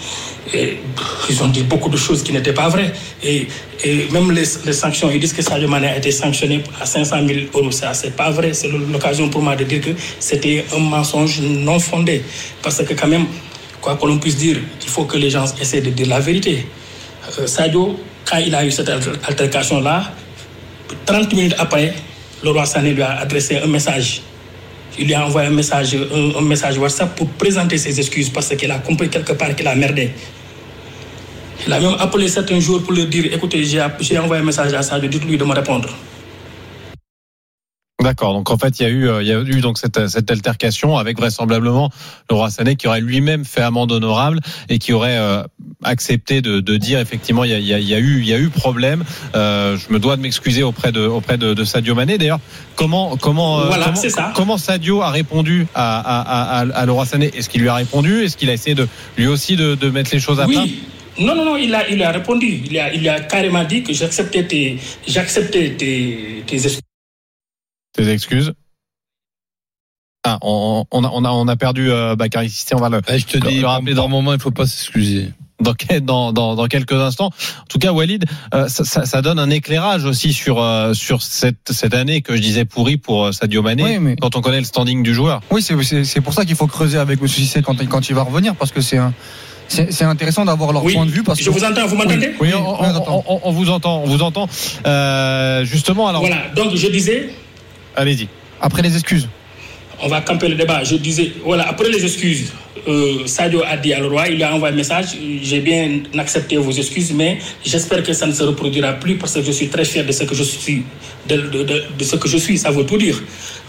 Ils 0.55 1.43
ont 1.43 1.49
dit 1.49 1.63
beaucoup 1.63 1.91
de 1.91 1.97
choses 1.97 2.23
qui 2.23 2.33
n'étaient 2.33 2.55
pas 2.55 2.69
vraies. 2.69 2.93
Et, 3.23 3.47
même 4.11 4.33
les, 4.33 4.45
les, 4.65 4.73
sanctions, 4.73 5.11
ils 5.11 5.21
disent 5.21 5.35
que 5.35 5.43
Sadio 5.43 5.69
Mané 5.69 5.89
a 5.89 5.97
été 5.97 6.11
sanctionné 6.11 6.65
à 6.81 6.87
500 6.87 7.17
000 7.27 7.41
euros. 7.55 7.71
Ça, 7.71 7.95
c'est 7.95 8.17
pas 8.17 8.31
vrai. 8.31 8.53
C'est 8.55 8.69
l'occasion 8.69 9.29
pour 9.29 9.43
moi 9.43 9.55
de 9.55 9.65
dire 9.65 9.81
que 9.81 9.91
c'était 10.19 10.65
un 10.75 10.81
mensonge 10.81 11.41
non 11.41 11.79
fondé. 11.79 12.23
Parce 12.63 12.83
que 12.83 12.95
quand 12.95 13.07
même, 13.07 13.27
quoi 13.81 13.97
que 13.97 14.07
l'on 14.07 14.19
puisse 14.19 14.37
dire, 14.37 14.57
il 14.83 14.89
faut 14.89 15.05
que 15.05 15.17
les 15.17 15.31
gens 15.31 15.45
essaient 15.61 15.81
de 15.81 15.91
dire 15.91 16.09
la 16.09 16.19
vérité. 16.19 16.67
Euh, 17.39 17.47
Sadio, 17.47 17.97
quand 18.29 18.39
il 18.39 18.55
a 18.55 18.65
eu 18.65 18.71
cette 18.71 18.91
altercation-là, 18.91 20.13
30 21.07 21.33
minutes 21.33 21.55
après, 21.59 21.95
le 22.43 22.51
roi 22.51 22.67
Sané 22.67 22.93
lui 22.93 23.03
a 23.03 23.19
adressé 23.21 23.57
un 23.57 23.67
message. 23.67 24.23
Il 24.99 25.07
lui 25.07 25.15
a 25.15 25.25
envoyé 25.25 25.49
un 25.49 25.53
message, 25.53 25.95
un, 25.95 26.39
un 26.39 26.79
WhatsApp 26.79 27.15
pour 27.17 27.29
présenter 27.29 27.79
ses 27.79 27.99
excuses 27.99 28.31
parce 28.31 28.55
qu'il 28.55 28.71
a 28.71 28.79
compris 28.79 29.09
quelque 29.09 29.33
part 29.33 29.55
qu'il 29.55 29.67
a 29.67 29.75
merdé. 29.75 30.11
Il 31.67 31.73
a 31.73 31.81
même 31.81 31.97
appelé 31.99 32.29
certains 32.29 32.61
jours 32.61 32.83
pour 32.83 32.93
leur 32.93 33.07
dire 33.07 33.33
écoutez, 33.33 33.65
j'ai 33.65 34.19
envoyé 34.19 34.43
un 34.43 34.47
message 34.47 34.73
à 34.75 34.83
Sadio, 34.83 35.09
dites-lui 35.09 35.39
de 35.39 35.45
me 35.45 35.55
répondre. 35.55 35.89
D'accord. 38.09 38.33
Donc 38.33 38.51
en 38.51 38.57
fait, 38.57 38.81
il 38.81 38.85
y 38.85 38.87
a 38.87 38.89
eu, 38.89 39.07
euh, 39.07 39.23
il 39.23 39.29
y 39.29 39.33
a 39.33 39.39
eu 39.39 39.61
donc 39.61 39.77
cette, 39.77 40.09
cette 40.09 40.31
altercation 40.31 40.97
avec 40.97 41.19
vraisemblablement 41.19 41.91
le 42.31 42.37
roi 42.37 42.49
Sané 42.49 42.75
qui 42.75 42.89
aurait 42.89 43.03
lui-même 43.03 43.45
fait 43.45 43.61
amende 43.61 43.93
honorable 43.93 44.41
et 44.71 44.79
qui 44.79 44.95
aurait 44.95 45.19
euh, 45.19 45.43
accepté 45.85 46.41
de, 46.41 46.61
de, 46.61 46.77
dire 46.79 47.01
effectivement 47.01 47.45
il 47.45 47.51
y 47.51 47.53
a, 47.53 47.59
il 47.59 47.67
y 47.67 47.75
a, 47.75 47.79
il 47.79 47.87
y 47.87 47.93
a 47.93 47.99
eu, 47.99 48.21
il 48.21 48.27
y 48.27 48.33
a 48.33 48.39
eu 48.39 48.49
problème. 48.49 49.05
Euh, 49.35 49.77
je 49.77 49.93
me 49.93 49.99
dois 49.99 50.17
de 50.17 50.23
m'excuser 50.23 50.63
auprès 50.63 50.91
de 50.91 51.03
auprès 51.03 51.37
de, 51.37 51.53
de 51.53 51.65
Sadio 51.65 51.95
Mané. 51.95 52.17
D'ailleurs, 52.17 52.41
comment 52.77 53.19
comment 53.19 53.67
voilà, 53.67 53.93
comment, 53.93 53.97
ça. 53.97 54.33
comment, 54.35 54.57
Sadio 54.57 55.03
a 55.03 55.11
répondu 55.11 55.67
à, 55.75 55.99
à, 55.99 56.61
à, 56.61 56.81
à 56.81 56.87
le 56.87 56.93
roi 56.93 57.05
Sané? 57.05 57.31
Est-ce 57.37 57.51
qu'il 57.51 57.61
lui 57.61 57.69
a 57.69 57.75
répondu? 57.75 58.23
Est-ce 58.23 58.39
qu'il 58.39 58.49
a 58.49 58.55
essayé 58.55 58.75
de 58.75 58.89
lui 59.19 59.27
aussi 59.27 59.57
de, 59.57 59.75
de 59.75 59.91
mettre 59.91 60.13
les 60.15 60.21
choses 60.21 60.41
à 60.41 60.47
oui. 60.47 60.55
plat? 60.55 60.65
Non, 61.27 61.35
non, 61.35 61.45
non, 61.45 61.57
il 61.59 61.75
a, 61.75 61.87
il 61.91 62.03
a 62.03 62.11
répondu. 62.11 62.63
Il 62.71 62.79
a, 62.79 62.95
il 62.95 63.07
a 63.07 63.21
carrément 63.21 63.65
dit 63.65 63.83
que 63.83 63.93
j'acceptais 63.93 64.45
tes, 64.45 64.79
j'acceptais 65.07 65.75
tes, 65.77 66.43
tes 66.47 66.57
excuses. 66.57 66.88
Tes 67.99 68.09
excuses 68.11 68.53
ah, 70.25 70.39
on, 70.43 70.85
on, 70.91 71.05
a, 71.05 71.11
on, 71.13 71.25
a, 71.25 71.31
on 71.31 71.49
a 71.49 71.57
perdu 71.57 71.91
euh, 71.91 72.15
Bakary 72.17 72.49
Cissé, 72.51 72.75
on 72.75 72.79
va 72.81 72.89
le, 72.89 73.01
eh, 73.09 73.19
je 73.19 73.27
te 73.27 73.39
le, 73.39 73.49
dis, 73.49 73.61
le 73.61 73.67
rappeler 73.67 73.95
dans 73.95 74.03
dans 74.03 74.09
un 74.09 74.11
moment, 74.11 74.35
il 74.35 74.41
faut 74.41 74.51
pas 74.51 74.67
s'excuser. 74.67 75.33
Dans, 75.61 75.75
dans, 76.03 76.33
dans, 76.33 76.55
dans, 76.55 76.67
quelques 76.67 76.93
instants. 76.93 77.27
En 77.63 77.65
tout 77.69 77.79
cas, 77.79 77.93
Walid, 77.93 78.25
euh, 78.55 78.69
ça, 78.69 78.85
ça, 78.85 79.05
ça, 79.07 79.23
donne 79.23 79.39
un 79.41 79.49
éclairage 79.51 80.05
aussi 80.05 80.33
sur, 80.33 80.61
euh, 80.63 80.93
sur 80.95 81.23
cette, 81.23 81.73
cette 81.73 81.95
année 81.95 82.21
que 82.21 82.37
je 82.37 82.41
disais 82.43 82.65
pourrie 82.65 82.97
pour 82.99 83.27
euh, 83.27 83.33
Sadio 83.33 83.63
Mané, 83.63 83.83
Oui, 83.83 83.99
mais- 84.01 84.17
quand 84.17 84.37
on 84.37 84.41
connaît 84.41 84.59
le 84.61 84.65
standing 84.65 85.03
du 85.03 85.15
joueur. 85.15 85.41
Oui, 85.51 85.63
c'est- 85.63 85.81
c'est 85.83 86.05
c'est 86.05 86.21
pour 86.21 86.35
ça 86.35 86.45
qu'il 86.45 86.57
faut 86.57 86.67
creuser 86.69 86.99
avec 86.99 87.21
M. 87.21 87.27
Cissé 87.29 87.63
quand, 87.63 87.75
il- 87.81 87.89
quand 87.89 88.09
il 88.09 88.15
va 88.15 88.23
revenir, 88.23 88.55
parce 88.55 88.71
que 88.73 88.81
c'est 88.81 88.99
un- 88.99 89.15
c'est 89.69 89.93
c'est 89.93 90.05
intéressant 90.05 90.45
d'avoir 90.45 90.73
leur 90.73 90.85
Oui, 90.85 90.95
point 90.95 91.07
de 91.07 91.11
vue. 91.11 91.23
Parce 91.25 91.41
je 91.41 91.45
que, 91.47 91.51
vous 91.51 91.65
entends, 91.65 91.87
vous 91.87 91.97
m'entendez 91.97 92.35
Oui, 92.41 92.49
Oui, 92.49 92.55
on, 92.55 92.73
oui, 92.73 92.77
on- 92.91 92.93
j'entends. 92.95 93.25
on- 93.29 93.41
on 93.45 93.53
vous 93.53 93.71
entend, 93.71 94.03
on 94.03 94.07
vous 94.07 94.23
entend. 94.23 94.49
Euh, 94.87 95.65
justement, 95.65 96.07
alors, 96.09 96.21
Voilà, 96.21 96.49
donc 96.55 96.75
je 96.77 96.87
disais, 96.89 97.31
allez-y. 97.99 98.29
Après 98.61 98.83
les 98.83 98.95
excuses. 98.95 99.29
on 100.01 100.09
va 100.09 100.21
camper 100.21 100.49
le 100.49 100.55
débat. 100.55 100.85
Je 100.85 100.97
disais, 100.97 101.33
voilà, 101.45 101.69
après 101.69 101.89
les 101.91 102.05
excuses, 102.05 102.53
euh, 102.87 103.27
Sadio 103.27 103.63
a 103.67 103.77
dit 103.77 103.93
à 103.93 104.01
le 104.01 104.07
roi, 104.07 104.29
il 104.29 104.37
lui 104.37 104.43
a 104.45 104.55
envoyé 104.55 104.73
un 104.73 104.77
message, 104.77 105.07
j'ai 105.43 105.61
bien 105.61 106.01
accepté 106.17 106.57
vos 106.57 106.71
excuses, 106.71 107.13
mais 107.13 107.39
j'espère 107.65 108.03
que 108.03 108.13
ça 108.13 108.27
ne 108.27 108.33
se 108.33 108.43
reproduira 108.45 108.93
plus 108.95 109.17
parce 109.17 109.35
que 109.35 109.43
je 109.43 109.51
suis 109.51 109.69
très 109.69 109.85
fier 109.85 110.05
de 110.07 110.13
ce 110.13 110.25
que 110.25 110.35
je 110.35 110.43
suis, 110.45 110.85
de, 111.29 111.37
de, 111.37 111.63
de, 111.65 111.83
de 111.99 112.05
ce 112.05 112.17
que 112.17 112.29
je 112.29 112.39
suis, 112.39 112.57
ça 112.57 112.71
veut 112.71 112.87
tout 112.87 112.97
dire. 112.99 113.21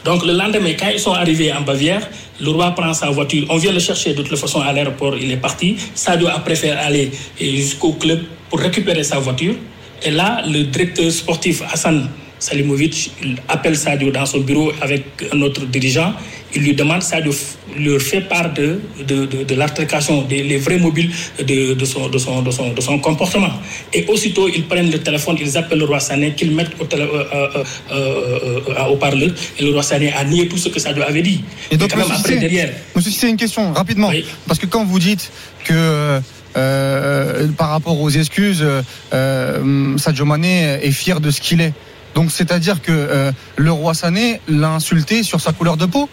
Donc 0.06 0.26
le 0.26 0.34
lendemain, 0.34 0.74
quand 0.80 0.90
ils 0.94 1.00
sont 1.00 1.14
arrivés 1.14 1.52
en 1.52 1.62
Bavière, 1.62 2.08
le 2.40 2.50
roi 2.52 2.72
prend 2.72 2.94
sa 2.94 3.10
voiture, 3.10 3.46
on 3.50 3.58
vient 3.58 3.74
le 3.74 3.80
chercher 3.80 4.14
de 4.14 4.22
toute 4.22 4.38
façon 4.38 4.62
à 4.62 4.72
l'aéroport, 4.72 5.18
il 5.18 5.32
est 5.32 5.38
parti. 5.38 5.76
Sadio 5.96 6.28
a 6.28 6.40
préféré 6.40 6.78
aller 6.78 7.12
jusqu'au 7.42 7.94
club 7.94 8.20
pour 8.50 8.60
récupérer 8.60 9.04
sa 9.04 9.20
voiture. 9.20 9.56
Et 10.04 10.12
là, 10.12 10.42
le 10.48 10.64
directeur 10.64 11.12
sportif 11.12 11.62
Hassan 11.74 12.08
Salimovic 12.40 13.12
il 13.24 13.36
appelle 13.48 13.76
Sadio 13.78 14.12
dans 14.12 14.26
son 14.26 14.40
bureau 14.40 14.72
avec 14.82 15.04
un 15.34 15.42
autre 15.42 15.66
dirigeant. 15.66 16.14
Il 16.56 16.64
lui 16.64 16.74
demande, 16.74 17.04
Sadio 17.04 17.32
leur 17.78 18.02
fait 18.02 18.22
part 18.22 18.52
de, 18.54 18.80
de, 19.06 19.26
de, 19.28 19.44
de 19.44 19.56
l'altercation, 19.56 20.24
des 20.24 20.42
les 20.42 20.58
vrais 20.58 20.80
mobiles 20.80 21.12
de, 21.38 21.76
de, 21.76 21.86
son, 21.86 22.10
de, 22.10 22.18
son, 22.18 22.42
de, 22.42 22.50
son, 22.50 22.74
de 22.74 22.82
son 22.82 22.98
comportement. 22.98 23.52
Et 23.94 24.06
aussitôt, 24.08 24.48
ils 24.50 24.64
prennent 24.66 24.90
le 24.90 24.98
téléphone, 24.98 25.38
ils 25.40 25.56
appellent 25.58 25.78
le 25.78 25.86
roi 25.86 26.00
Sané, 26.00 26.34
qu'ils 26.34 26.56
mettent 26.56 26.72
au, 26.80 26.86
télé- 26.86 27.04
euh, 27.04 27.24
euh, 27.32 27.64
euh, 27.92 28.86
au 28.90 28.96
parleur. 28.96 29.30
Et 29.60 29.64
le 29.64 29.72
roi 29.74 29.84
Sané 29.84 30.12
a 30.12 30.24
nié 30.24 30.48
tout 30.48 30.58
ce 30.58 30.70
que 30.70 30.80
Sadio 30.80 31.04
avait 31.04 31.22
dit. 31.22 31.44
Et 31.70 31.78
donc, 31.78 31.92
quand 31.92 31.98
même, 31.98 32.08
monsieur 32.08 32.20
après, 32.20 32.34
Cissé, 32.34 32.40
derrière, 32.40 32.70
Monsieur 32.96 33.12
Cissé, 33.12 33.30
une 33.30 33.38
question, 33.38 33.72
rapidement. 33.74 34.10
Oui. 34.10 34.26
Parce 34.48 34.60
que 34.60 34.66
quand 34.66 34.84
vous 34.86 34.98
dites 34.98 35.32
que 35.66 36.20
par 36.54 37.70
rapport 37.70 38.02
aux 38.02 38.10
excuses, 38.10 38.66
Sadio 39.12 40.26
Mané 40.26 40.80
est 40.82 40.92
fier 40.92 41.22
de 41.22 41.30
ce 41.30 41.42
qu'il 41.42 41.62
est. 41.62 41.74
Donc 42.16 42.32
c'est-à-dire 42.32 42.82
que 42.82 42.92
euh, 42.92 43.32
le 43.56 43.72
roi 43.72 43.94
Sané 43.94 44.42
l'a 44.48 44.70
insulté 44.72 45.24
sur 45.24 45.40
sa 45.42 45.52
couleur 45.54 45.78
de 45.78 45.86
peau 45.86 46.10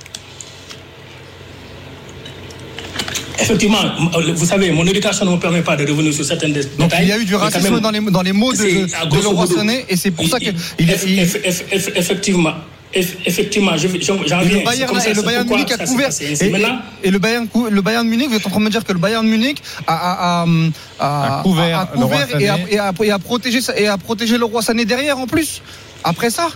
effectivement, 3.38 3.78
vous 4.34 4.46
savez, 4.46 4.70
mon 4.72 4.84
éducation 4.86 5.24
ne 5.26 5.32
me 5.32 5.36
permet 5.38 5.62
pas 5.62 5.76
de 5.76 5.86
revenir 5.88 6.12
sur 6.12 6.24
certains 6.24 6.48
dé- 6.48 6.64
Donc 6.78 6.90
détails. 6.90 7.04
il 7.04 7.08
y 7.08 7.12
a 7.12 7.18
eu 7.18 7.24
du 7.24 7.34
racisme 7.34 7.70
même, 7.70 7.80
dans 7.80 7.90
les, 7.90 8.00
dans 8.00 8.22
les 8.22 8.32
mots 8.32 8.52
de, 8.52 8.58
le 8.62 9.28
roi 9.28 9.46
Sané 9.46 9.84
et 9.88 9.96
c'est 9.96 10.10
pour 10.10 10.26
ça 10.26 10.38
il- 10.40 10.54
qu'il 10.54 10.56
il- 10.78 10.86
il- 10.88 10.90
eff- 10.94 11.04
il- 11.06 11.20
eff- 11.20 11.42
eff- 11.44 11.64
eff- 11.70 11.92
effectivement, 11.96 12.54
eff- 12.94 13.14
effectivement, 13.26 13.76
je- 13.76 13.88
j'en 14.00 14.40
Et 14.40 14.44
le 14.44 14.54
viens. 14.54 14.64
Bayern, 14.64 14.74
C'est 14.78 14.86
comme 14.86 15.00
ça, 15.00 15.10
et 15.10 15.14
le 15.14 15.22
Bayern 15.22 15.46
Munich 15.48 15.70
a 15.70 15.86
couvert. 15.86 16.10
Et, 17.04 17.10
le 17.10 17.18
Bayern, 17.18 17.46
le 17.70 17.82
Bayern 17.82 18.08
Munich, 18.08 18.28
vous 18.30 18.36
êtes 18.36 18.46
en 18.46 18.50
train 18.50 18.58
de 18.58 18.64
me 18.64 18.70
dire 18.70 18.84
que 18.84 18.92
le 18.92 18.98
Bayern 18.98 19.26
Munich 19.26 19.62
a, 19.86 19.94
a, 19.94 20.42
a, 20.42 20.46
a- 20.98 21.38
A 21.40 21.42
couvert 21.42 21.66
et, 22.40 22.48
a, 22.48 22.56
Sané. 22.56 22.66
et, 22.70 22.78
a, 22.78 22.92
et 23.04 23.10
a 23.10 23.18
protégé, 23.18 23.60
et 23.76 23.86
a 23.86 23.98
protégé 23.98 24.38
le 24.38 24.44
roi 24.46 24.62
Sané 24.62 24.84
derrière 24.86 25.18
en 25.18 25.26
plus. 25.26 25.60
Après 26.04 26.30
ça, 26.30 26.48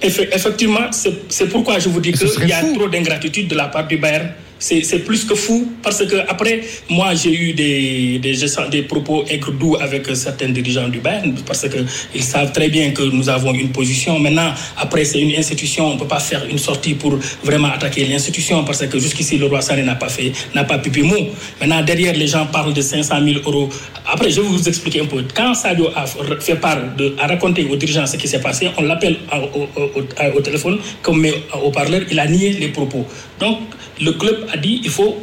Eff- 0.00 0.28
Effectivement, 0.32 0.90
c'est 0.92 1.48
pourquoi 1.48 1.78
je 1.80 1.88
vous 1.88 2.00
dis 2.00 2.12
qu'il 2.12 2.48
y 2.48 2.52
a 2.52 2.60
fou. 2.60 2.74
trop 2.76 2.88
d'ingratitude 2.88 3.48
de 3.48 3.56
la 3.56 3.66
part 3.66 3.86
du 3.88 3.96
Bayern. 3.96 4.30
C'est 4.58 5.04
plus 5.04 5.24
que 5.24 5.34
fou 5.34 5.72
parce 5.82 6.04
que 6.04 6.16
après, 6.28 6.60
moi 6.90 7.14
j'ai 7.14 7.32
eu 7.32 7.52
des, 7.52 8.18
des, 8.18 8.34
des 8.70 8.82
propos 8.82 9.24
aigres 9.28 9.52
doux 9.52 9.76
avec 9.80 10.04
certains 10.16 10.48
dirigeants 10.48 10.88
du 10.88 10.98
Bayern 10.98 11.34
parce 11.46 11.66
qu'ils 11.68 12.22
savent 12.22 12.52
très 12.52 12.68
bien 12.68 12.90
que 12.90 13.02
nous 13.02 13.28
avons 13.28 13.54
une 13.54 13.70
position. 13.70 14.18
Maintenant, 14.18 14.52
après 14.76 15.04
c'est 15.04 15.20
une 15.20 15.34
institution, 15.36 15.92
on 15.92 15.94
ne 15.94 15.98
peut 16.00 16.08
pas 16.08 16.18
faire 16.18 16.44
une 16.50 16.58
sortie 16.58 16.94
pour 16.94 17.18
vraiment 17.44 17.68
attaquer 17.68 18.04
l'institution 18.06 18.64
parce 18.64 18.84
que 18.86 18.98
jusqu'ici 18.98 19.38
le 19.38 19.46
roi 19.46 19.60
Sané 19.60 19.82
n'a 19.82 19.94
pas 19.94 20.08
fait, 20.08 20.32
n'a 20.54 20.64
pas 20.64 20.78
pipi 20.78 21.02
mot. 21.02 21.14
Maintenant, 21.60 21.82
derrière 21.82 22.14
les 22.14 22.26
gens 22.26 22.46
parlent 22.46 22.74
de 22.74 22.80
500 22.82 23.14
000 23.24 23.40
euros. 23.46 23.68
Après, 24.10 24.30
je 24.30 24.40
vais 24.40 24.48
vous 24.48 24.68
expliquer 24.68 25.02
un 25.02 25.06
peu. 25.06 25.22
Quand 25.34 25.54
Sadio 25.54 25.88
a 25.94 26.06
fait 26.40 26.56
part, 26.56 26.78
de, 26.96 27.14
a 27.18 27.26
raconté 27.26 27.64
aux 27.70 27.76
dirigeants 27.76 28.06
ce 28.06 28.16
qui 28.16 28.26
s'est 28.26 28.40
passé, 28.40 28.70
on 28.76 28.82
l'appelle 28.82 29.18
au, 29.32 29.60
au, 29.60 29.90
au, 30.00 30.36
au 30.36 30.40
téléphone, 30.40 30.78
comme 31.02 31.26
au 31.62 31.70
parleur, 31.70 32.02
il 32.10 32.18
a 32.18 32.26
nié 32.26 32.52
les 32.52 32.68
propos. 32.68 33.06
Donc, 33.38 33.58
le 34.00 34.12
club 34.12 34.46
a 34.52 34.56
dit 34.56 34.80
il 34.84 34.90
faut 34.90 35.16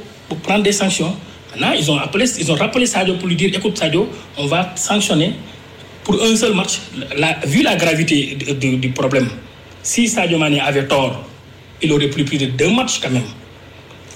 prendre 0.43 0.63
des 0.63 0.71
sanctions. 0.71 1.15
Maintenant, 1.51 1.73
ils 1.77 1.89
ont, 1.89 1.97
appelé, 1.97 2.25
ils 2.39 2.51
ont 2.51 2.55
rappelé 2.55 2.85
Sadio 2.85 3.15
pour 3.15 3.27
lui 3.27 3.35
dire 3.35 3.49
écoute, 3.53 3.77
Sadio, 3.77 4.09
on 4.37 4.47
va 4.47 4.73
sanctionner 4.75 5.33
pour 6.03 6.21
un 6.21 6.35
seul 6.35 6.53
match. 6.53 6.79
Vu 7.45 7.63
la 7.63 7.75
gravité 7.75 8.37
du, 8.59 8.89
problème, 8.89 9.29
si 9.81 10.07
Sadio 10.07 10.37
Mane 10.37 10.59
avait 10.59 10.87
tort, 10.87 11.23
il 11.81 11.91
aurait 11.91 12.09
plus 12.09 12.25
plus 12.25 12.37
de 12.37 12.47
deux 12.47 12.69
matchs 12.69 12.99
quand 13.01 13.09
même. 13.09 13.23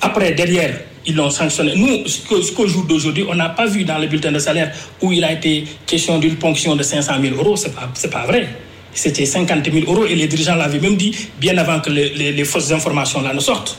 Après, 0.01 0.31
derrière, 0.33 0.79
ils 1.05 1.15
l'ont 1.15 1.29
sanctionné. 1.29 1.73
Nous, 1.75 2.03
jusqu'au 2.03 2.41
jusqu 2.41 2.67
jour 2.67 2.85
d'aujourd'hui, 2.85 3.25
on 3.29 3.35
n'a 3.35 3.49
pas 3.49 3.65
vu 3.65 3.83
dans 3.83 3.97
le 3.97 4.07
bulletin 4.07 4.31
de 4.31 4.39
salaire 4.39 4.73
où 5.01 5.11
il 5.11 5.23
a 5.23 5.31
été 5.31 5.65
question 5.85 6.19
d'une 6.19 6.35
ponction 6.35 6.75
de 6.75 6.83
500 6.83 7.13
000 7.21 7.35
euros. 7.35 7.55
Ce 7.55 7.67
n'est 7.67 7.73
pas, 7.73 7.89
pas 8.11 8.25
vrai. 8.25 8.49
C'était 8.93 9.25
50 9.25 9.71
000 9.71 9.91
euros 9.91 10.05
et 10.05 10.15
les 10.15 10.27
dirigeants 10.27 10.55
l'avaient 10.55 10.79
même 10.79 10.97
dit 10.97 11.15
bien 11.39 11.57
avant 11.57 11.79
que 11.79 11.89
les, 11.89 12.09
les, 12.09 12.31
les 12.31 12.43
fausses 12.43 12.71
informations 12.71 13.21
là 13.21 13.33
ne 13.33 13.39
sortent. 13.39 13.77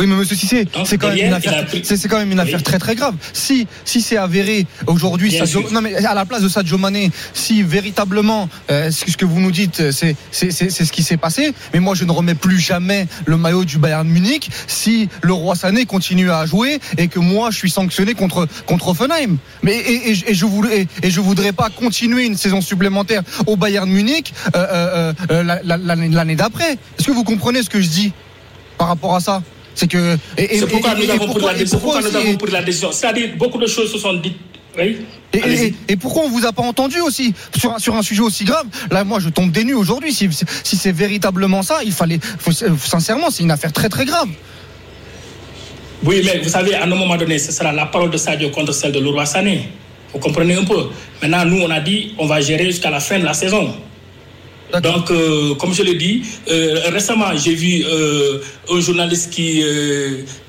Oui, 0.00 0.06
mais 0.06 0.16
monsieur 0.16 0.34
Cissé, 0.34 0.66
c'est 0.86 0.96
quand, 0.96 1.08
même 1.08 1.26
une 1.26 1.34
affaire, 1.34 1.66
pris... 1.66 1.82
c'est 1.84 2.08
quand 2.08 2.16
même 2.16 2.32
une 2.32 2.40
affaire 2.40 2.56
oui. 2.56 2.62
très 2.62 2.78
très 2.78 2.94
grave. 2.94 3.14
Si, 3.34 3.66
si 3.84 4.00
c'est 4.00 4.16
avéré 4.16 4.66
aujourd'hui, 4.86 5.38
non 5.72 5.82
mais 5.82 5.94
à 5.94 6.14
la 6.14 6.24
place 6.24 6.40
de 6.40 6.48
Sadio 6.48 6.78
Mané, 6.78 7.10
si 7.34 7.62
véritablement 7.62 8.48
euh, 8.70 8.90
ce 8.90 9.14
que 9.14 9.26
vous 9.26 9.40
nous 9.40 9.50
dites, 9.50 9.90
c'est 9.90 10.16
ce 10.32 10.90
qui 10.90 11.02
s'est 11.02 11.18
passé, 11.18 11.52
mais 11.74 11.80
moi 11.80 11.94
je 11.94 12.06
ne 12.06 12.12
remets 12.12 12.34
plus 12.34 12.58
jamais 12.58 13.08
le 13.26 13.36
maillot 13.36 13.66
du 13.66 13.76
Bayern 13.76 14.08
Munich 14.08 14.48
si 14.66 15.10
le 15.20 15.34
roi 15.34 15.54
Sané 15.54 15.84
continue 15.84 16.30
à 16.30 16.46
jouer 16.46 16.80
et 16.96 17.08
que 17.08 17.18
moi 17.18 17.50
je 17.50 17.58
suis 17.58 17.70
sanctionné 17.70 18.14
contre 18.14 18.48
contre 18.64 18.88
Offenheim. 18.88 19.36
Mais 19.62 19.76
et, 19.76 20.12
et, 20.12 20.30
et 20.30 20.34
je 20.34 20.46
voulais 20.46 20.88
et, 21.02 21.06
et, 21.08 21.10
je 21.10 21.20
voudrais 21.20 21.52
pas 21.52 21.68
continuer 21.68 22.24
une 22.24 22.38
saison 22.38 22.62
supplémentaire 22.62 23.20
au 23.46 23.58
Bayern 23.58 23.90
Munich 23.90 24.32
euh, 24.56 25.12
euh, 25.30 25.42
l'année 25.42 26.36
d'après. 26.36 26.78
Est-ce 26.98 27.06
que 27.06 27.12
vous 27.12 27.24
comprenez 27.24 27.62
ce 27.62 27.68
que 27.68 27.82
je 27.82 27.88
dis 27.88 28.12
par 28.78 28.88
rapport 28.88 29.14
à 29.14 29.20
ça? 29.20 29.42
C'est 29.74 29.86
que. 29.86 30.18
C'est 30.36 30.66
pourquoi, 30.68 30.94
nous 30.94 31.10
avons 31.10 32.36
pris 32.36 32.50
la 32.52 32.62
décision. 32.62 32.92
C'est-à-dire, 32.92 33.30
beaucoup 33.36 33.58
de 33.58 33.66
choses 33.66 33.90
se 33.92 33.98
sont 33.98 34.14
dites. 34.14 34.36
Oui. 34.78 34.98
Et, 35.32 35.38
et, 35.38 35.74
et, 35.88 35.96
pourquoi 35.96 36.24
on 36.24 36.28
vous 36.28 36.46
a 36.46 36.52
pas 36.52 36.62
entendu 36.62 37.00
aussi 37.00 37.34
sur 37.56 37.74
un, 37.74 37.78
sur 37.78 37.94
un 37.94 38.02
sujet 38.02 38.20
aussi 38.20 38.44
grave? 38.44 38.66
Là, 38.90 39.04
moi, 39.04 39.18
je 39.20 39.28
tombe 39.28 39.50
des 39.50 39.64
nues 39.64 39.74
aujourd'hui. 39.74 40.12
Si, 40.12 40.28
si 40.62 40.76
c'est 40.76 40.92
véritablement 40.92 41.62
ça, 41.62 41.80
il 41.84 41.92
fallait. 41.92 42.20
Faut, 42.38 42.52
sincèrement, 42.52 43.30
c'est 43.30 43.42
une 43.42 43.50
affaire 43.50 43.72
très 43.72 43.88
très 43.88 44.04
grave. 44.04 44.28
Oui, 46.04 46.22
mais 46.24 46.40
vous 46.42 46.48
savez, 46.48 46.74
à 46.74 46.84
un 46.84 46.86
moment 46.86 47.16
donné, 47.16 47.38
ce 47.38 47.52
sera 47.52 47.72
la 47.72 47.86
parole 47.86 48.10
de 48.10 48.16
Sadio 48.16 48.50
contre 48.50 48.72
celle 48.72 48.92
de 48.92 49.00
Leroy 49.00 49.26
Sané. 49.26 49.68
Vous 50.12 50.18
comprenez 50.18 50.54
un 50.54 50.64
peu? 50.64 50.88
Maintenant, 51.20 51.44
nous, 51.44 51.60
on 51.62 51.70
a 51.70 51.80
dit, 51.80 52.14
on 52.18 52.26
va 52.26 52.40
gérer 52.40 52.66
jusqu'à 52.66 52.90
la 52.90 53.00
fin 53.00 53.18
de 53.18 53.24
la 53.24 53.34
saison. 53.34 53.74
Donc, 54.78 55.10
euh, 55.10 55.54
comme 55.56 55.74
je 55.74 55.82
l'ai 55.82 55.96
dit, 55.96 56.22
euh, 56.48 56.80
récemment, 56.92 57.36
j'ai 57.36 57.54
vu 57.54 57.84
euh, 57.84 58.38
un 58.70 58.80
journaliste 58.80 59.30
qui, 59.30 59.64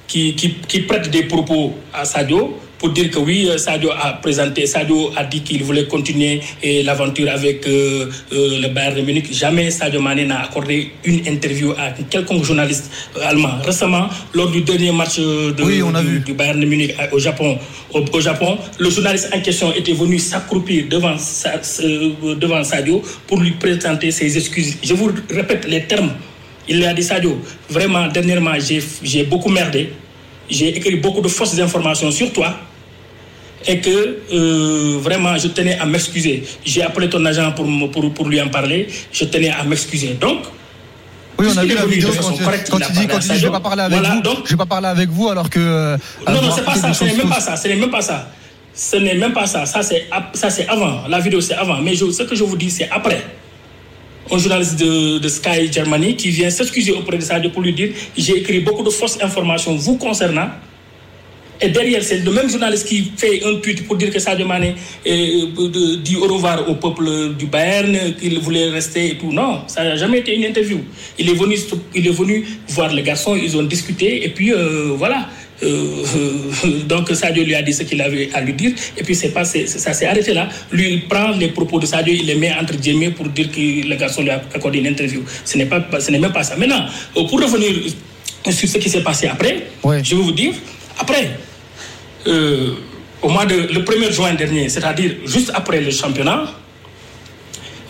qui, 0.07 0.79
prête 0.87 1.09
des 1.09 1.23
propos 1.23 1.73
à 1.93 2.05
Sadio 2.05 2.57
pour 2.81 2.89
dire 2.89 3.11
que 3.11 3.19
oui, 3.19 3.47
Sadio 3.57 3.91
a 3.91 4.13
présenté, 4.13 4.65
Sadio 4.65 5.11
a 5.15 5.23
dit 5.23 5.41
qu'il 5.41 5.63
voulait 5.63 5.85
continuer 5.85 6.41
l'aventure 6.83 7.29
avec 7.29 7.67
le 7.67 8.67
Bayern 8.69 8.95
de 8.95 9.01
Munich. 9.01 9.31
Jamais 9.31 9.69
Sadio 9.69 10.01
Mané 10.01 10.25
n'a 10.25 10.41
accordé 10.41 10.89
une 11.03 11.27
interview 11.27 11.73
à 11.77 11.91
quelconque 12.09 12.43
journaliste 12.43 12.91
allemand. 13.23 13.59
Récemment, 13.63 14.09
lors 14.33 14.49
du 14.49 14.61
dernier 14.61 14.91
match 14.91 15.19
de, 15.19 15.61
oui, 15.63 15.83
on 15.83 15.93
a 15.93 16.01
du, 16.01 16.33
Bayern 16.33 16.59
de 16.59 16.65
Munich 16.65 16.95
au 17.11 17.19
Japon, 17.19 17.59
au, 17.93 18.03
au, 18.11 18.19
Japon, 18.19 18.57
le 18.79 18.89
journaliste 18.89 19.29
en 19.31 19.39
question 19.41 19.71
était 19.75 19.93
venu 19.93 20.17
s'accroupir 20.17 20.85
devant, 20.89 21.15
devant 22.35 22.63
Sadio 22.63 23.03
pour 23.27 23.39
lui 23.39 23.51
présenter 23.51 24.09
ses 24.09 24.35
excuses. 24.35 24.77
Je 24.81 24.95
vous 24.95 25.11
répète 25.29 25.67
les 25.67 25.83
termes 25.83 26.13
Il 26.67 26.77
lui 26.77 26.85
a 26.85 26.95
dit 26.95 27.03
Sadio, 27.03 27.39
vraiment, 27.69 28.07
dernièrement, 28.07 28.53
j'ai 29.03 29.23
beaucoup 29.25 29.49
merdé. 29.49 29.91
J'ai 30.49 30.75
écrit 30.75 30.95
beaucoup 30.95 31.21
de 31.21 31.27
fausses 31.27 31.59
informations 31.59 32.09
sur 32.09 32.33
toi. 32.33 32.57
Et 33.67 33.79
que 33.79 34.17
euh, 34.33 34.97
vraiment, 34.99 35.37
je 35.37 35.47
tenais 35.49 35.77
à 35.77 35.85
m'excuser. 35.85 36.43
J'ai 36.65 36.81
appelé 36.81 37.09
ton 37.09 37.23
agent 37.25 37.51
pour, 37.53 37.67
pour, 37.91 38.13
pour 38.13 38.27
lui 38.27 38.41
en 38.41 38.49
parler. 38.49 38.87
Je 39.11 39.25
tenais 39.25 39.49
à 39.49 39.63
m'excuser. 39.63 40.17
Donc, 40.19 40.39
oui, 41.37 41.47
on 41.53 41.57
a 41.57 41.63
vu 41.63 41.75
la 41.75 41.85
vidéo 41.85 42.09
quand, 42.19 42.27
quand, 42.69 42.79
il 42.87 42.95
dit, 42.95 43.07
quand 43.07 43.19
il 43.19 43.31
dit 43.31 43.39
je 43.39 43.45
vais 43.47 43.51
pas 43.51 43.59
parler 43.59 43.83
avec 43.83 43.97
voilà, 43.97 44.15
vous, 44.15 44.21
donc, 44.21 44.37
je 44.45 44.51
vais 44.51 44.57
pas 44.57 44.65
parler 44.65 44.87
avec 44.87 45.09
vous 45.09 45.29
alors 45.29 45.49
que. 45.49 45.59
Euh, 45.59 45.97
non, 46.27 46.41
non, 46.41 46.51
c'est 46.55 46.63
pas 46.63 46.75
ça, 46.75 46.93
ce 46.93 47.03
n'est 47.03 47.13
même 47.15 47.29
pas 47.29 47.39
ça, 47.39 47.55
ce 47.55 47.67
n'est 47.67 47.75
même 47.75 47.89
pas 47.89 48.01
ça. 48.01 48.27
Ce 48.73 48.95
n'est 48.95 49.15
même 49.15 49.33
pas 49.33 49.47
ça, 49.47 49.65
ça 49.65 49.83
c'est, 49.83 50.07
ça 50.33 50.49
c'est 50.49 50.67
avant, 50.67 51.07
la 51.09 51.19
vidéo 51.19 51.41
c'est 51.41 51.55
avant, 51.55 51.81
mais 51.81 51.93
je, 51.93 52.09
ce 52.09 52.23
que 52.23 52.35
je 52.35 52.43
vous 52.43 52.55
dis 52.55 52.69
c'est 52.69 52.89
après. 52.89 53.21
Un 54.31 54.37
journaliste 54.37 54.79
de, 54.79 55.17
de 55.17 55.27
Sky 55.27 55.71
Germany 55.71 56.15
qui 56.15 56.29
vient 56.29 56.49
s'excuser 56.49 56.93
auprès 56.93 57.17
de 57.17 57.21
Sadio 57.21 57.49
pour 57.49 57.61
lui 57.63 57.73
dire 57.73 57.89
j'ai 58.15 58.37
écrit 58.37 58.61
beaucoup 58.61 58.83
de 58.83 58.89
fausses 58.89 59.17
informations 59.21 59.75
vous 59.75 59.97
concernant. 59.97 60.49
Et 61.61 61.69
derrière, 61.69 62.03
c'est 62.03 62.19
le 62.19 62.31
même 62.31 62.49
journaliste 62.49 62.87
qui 62.87 63.11
fait 63.15 63.43
un 63.45 63.55
tweet 63.57 63.85
pour 63.85 63.95
dire 63.95 64.09
que 64.09 64.17
Sadio 64.17 64.47
Mané 64.47 64.73
euh, 65.05 65.97
dit 66.03 66.15
au 66.15 66.25
revoir 66.25 66.67
au 66.67 66.75
peuple 66.75 67.35
du 67.37 67.45
Bayern, 67.45 68.15
qu'il 68.19 68.39
voulait 68.39 68.69
rester 68.69 69.11
et 69.11 69.17
tout. 69.17 69.31
Non, 69.31 69.61
ça 69.67 69.83
n'a 69.83 69.95
jamais 69.95 70.19
été 70.19 70.35
une 70.35 70.45
interview. 70.45 70.79
Il 71.19 71.29
est 71.29 71.35
venu, 71.35 71.55
il 71.93 72.07
est 72.07 72.11
venu 72.11 72.45
voir 72.69 72.91
les 72.91 73.03
garçons, 73.03 73.35
ils 73.35 73.55
ont 73.55 73.63
discuté 73.63 74.25
et 74.25 74.29
puis 74.29 74.51
euh, 74.51 74.93
voilà. 74.97 75.27
Euh, 75.63 76.03
donc 76.87 77.11
Sadio 77.11 77.43
lui 77.43 77.53
a 77.53 77.61
dit 77.61 77.73
ce 77.73 77.83
qu'il 77.83 78.01
avait 78.01 78.29
à 78.33 78.41
lui 78.41 78.53
dire 78.53 78.71
et 78.97 79.03
puis 79.03 79.13
c'est 79.13 79.29
pas 79.29 79.45
ça 79.45 79.93
s'est 79.93 80.07
arrêté 80.07 80.33
là 80.33 80.49
lui 80.71 80.91
il 80.91 81.07
prend 81.07 81.29
les 81.37 81.49
propos 81.49 81.79
de 81.79 81.85
Sadio 81.85 82.11
il 82.11 82.25
les 82.25 82.33
met 82.33 82.51
entre 82.59 82.75
guillemets 82.77 83.11
pour 83.11 83.27
dire 83.29 83.51
que 83.51 83.87
le 83.87 83.95
garçon 83.95 84.23
lui 84.23 84.31
a 84.31 84.41
accordé 84.55 84.79
une 84.79 84.87
interview 84.87 85.21
ce 85.45 85.59
n'est 85.59 85.67
pas 85.67 85.85
ce 85.99 86.09
n'est 86.09 86.17
même 86.17 86.31
pas 86.33 86.41
ça 86.41 86.55
maintenant 86.55 86.83
pour 87.13 87.39
revenir 87.39 87.69
sur 88.49 88.67
ce 88.67 88.79
qui 88.79 88.89
s'est 88.89 89.03
passé 89.03 89.27
après 89.27 89.67
je 90.01 90.15
vais 90.15 90.21
vous 90.23 90.31
dire 90.31 90.55
après 90.97 91.29
euh, 92.27 92.75
au 93.21 93.29
mois 93.29 93.45
de 93.45 93.55
le 93.55 93.81
1er 93.81 94.11
juin 94.11 94.33
dernier, 94.33 94.69
c'est-à-dire 94.69 95.11
juste 95.25 95.51
après 95.53 95.81
le 95.81 95.91
championnat, 95.91 96.45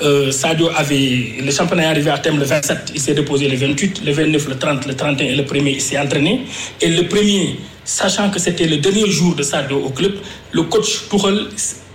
euh, 0.02 0.32
Sadio 0.32 0.70
avait. 0.76 1.36
Le 1.44 1.52
championnat 1.52 1.84
est 1.84 1.88
arrivé 1.88 2.10
à 2.10 2.18
terme 2.18 2.40
le 2.40 2.46
27, 2.46 2.92
il 2.96 3.02
s'est 3.02 3.14
reposé 3.14 3.48
le 3.48 3.56
28, 3.56 4.02
le 4.04 4.12
29, 4.12 4.48
le 4.50 4.58
30, 4.58 4.86
le 4.88 4.96
31 4.96 5.28
et 5.28 5.36
le 5.36 5.44
1er, 5.44 5.74
il 5.76 5.82
s'est 5.82 6.00
entraîné. 6.00 6.42
Et 6.82 6.90
le 6.90 7.04
1er, 7.04 7.56
sachant 7.84 8.30
que 8.30 8.40
c'était 8.40 8.66
le 8.66 8.78
dernier 8.78 9.10
jour 9.10 9.36
de 9.36 9.44
Sadio 9.44 9.78
au 9.78 9.90
club, 9.90 10.14
le 10.52 10.64
coach 10.64 11.08
Tuchel 11.10 11.48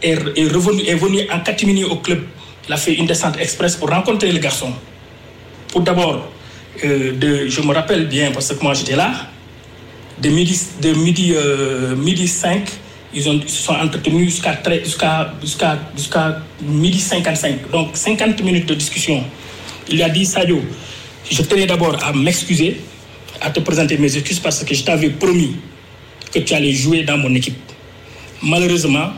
est, 0.02 0.12
est, 0.36 0.52
revenu, 0.52 0.82
est 0.86 0.94
venu 0.94 1.20
en 1.32 1.40
catimini 1.40 1.84
au 1.84 1.96
club. 1.96 2.22
Il 2.68 2.72
a 2.72 2.76
fait 2.76 2.94
une 2.94 3.06
descente 3.06 3.38
express 3.40 3.76
pour 3.76 3.90
rencontrer 3.90 4.30
les 4.30 4.40
garçons. 4.40 4.72
Pour 5.68 5.80
d'abord, 5.80 6.30
euh, 6.84 7.46
je 7.48 7.60
me 7.60 7.72
rappelle 7.72 8.06
bien 8.06 8.30
parce 8.32 8.52
que 8.52 8.62
moi 8.62 8.74
j'étais 8.74 8.96
là, 8.96 9.12
de 10.22 10.28
midi, 10.30 10.58
de 10.80 10.92
midi, 10.92 11.32
euh, 11.34 11.94
midi 11.96 12.26
5, 12.26 12.68
ils, 13.14 13.28
ont, 13.28 13.34
ils 13.34 13.48
se 13.48 13.62
sont 13.62 13.72
entretenus 13.72 14.30
jusqu'à 14.30 14.58
jusqu'à 14.84 15.32
jusqu'à 15.40 15.78
jusqu'à 15.96 16.42
midi 16.62 16.98
55. 16.98 17.70
Donc 17.70 17.96
50 17.96 18.42
minutes 18.42 18.66
de 18.66 18.74
discussion. 18.74 19.22
Il 19.88 20.02
a 20.02 20.08
dit, 20.08 20.26
Sadio, 20.26 20.60
je 21.30 21.42
tenais 21.42 21.66
d'abord 21.66 21.96
à 22.02 22.12
m'excuser, 22.12 22.80
à 23.40 23.50
te 23.50 23.60
présenter 23.60 23.98
mes 23.98 24.16
excuses 24.16 24.40
parce 24.40 24.64
que 24.64 24.74
je 24.74 24.82
t'avais 24.82 25.10
promis 25.10 25.56
que 26.32 26.40
tu 26.40 26.54
allais 26.54 26.72
jouer 26.72 27.04
dans 27.04 27.18
mon 27.18 27.34
équipe. 27.34 27.56
Malheureusement, 28.42 29.10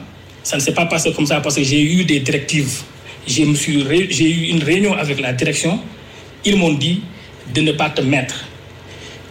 ça 0.43 0.57
ne 0.57 0.61
s'est 0.63 0.75
pas 0.75 0.87
passé 0.87 1.13
comme 1.13 1.27
ça 1.27 1.41
parce 1.41 1.57
que 1.57 1.63
j'ai 1.63 1.83
eu 1.83 2.05
des 2.05 2.21
directives. 2.21 2.83
J'ai 3.27 3.45
eu 3.45 4.49
une 4.51 4.63
réunion 4.63 4.95
avec 4.95 5.21
la 5.21 5.33
direction. 5.33 5.81
Ils 6.45 6.57
m'ont 6.57 6.73
dit 6.73 7.03
de 7.55 7.61
ne 7.61 7.73
pas 7.73 7.91
te 7.91 8.01
mettre. 8.01 8.45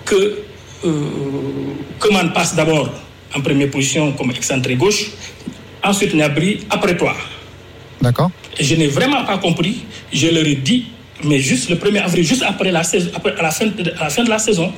Que 0.06 0.40
euh, 0.86 1.04
Coman 2.00 2.32
passe 2.34 2.56
d'abord 2.56 2.90
en 3.36 3.42
première 3.42 3.70
position 3.70 4.12
comme 4.14 4.32
excentré 4.32 4.76
gauche, 4.76 5.12
ensuite 5.84 6.14
Nabri 6.14 6.62
après 6.70 6.96
toi. 6.96 7.16
D'accord. 8.02 8.32
Et 8.60 8.64
je 8.64 8.76
n'ai 8.76 8.88
vraiment 8.88 9.24
pas 9.26 9.38
compris, 9.38 9.84
je 10.14 10.28
leur 10.28 10.46
ai 10.46 10.56
dit, 10.56 10.88
mais 11.24 11.40
juste 11.40 11.70
le 11.70 11.76
1er 11.76 12.04
avril, 12.04 12.24
juste 12.24 12.44
après 12.44 12.72
la, 12.72 12.84
saison, 12.84 13.10
après, 13.16 13.36
à, 13.38 13.42
la 13.42 13.52
fin 13.52 13.66
de, 13.66 13.92
à 14.00 14.04
la 14.04 14.10
fin 14.10 14.24
de 14.24 14.30
la 14.30 14.40
saison, 14.40 14.72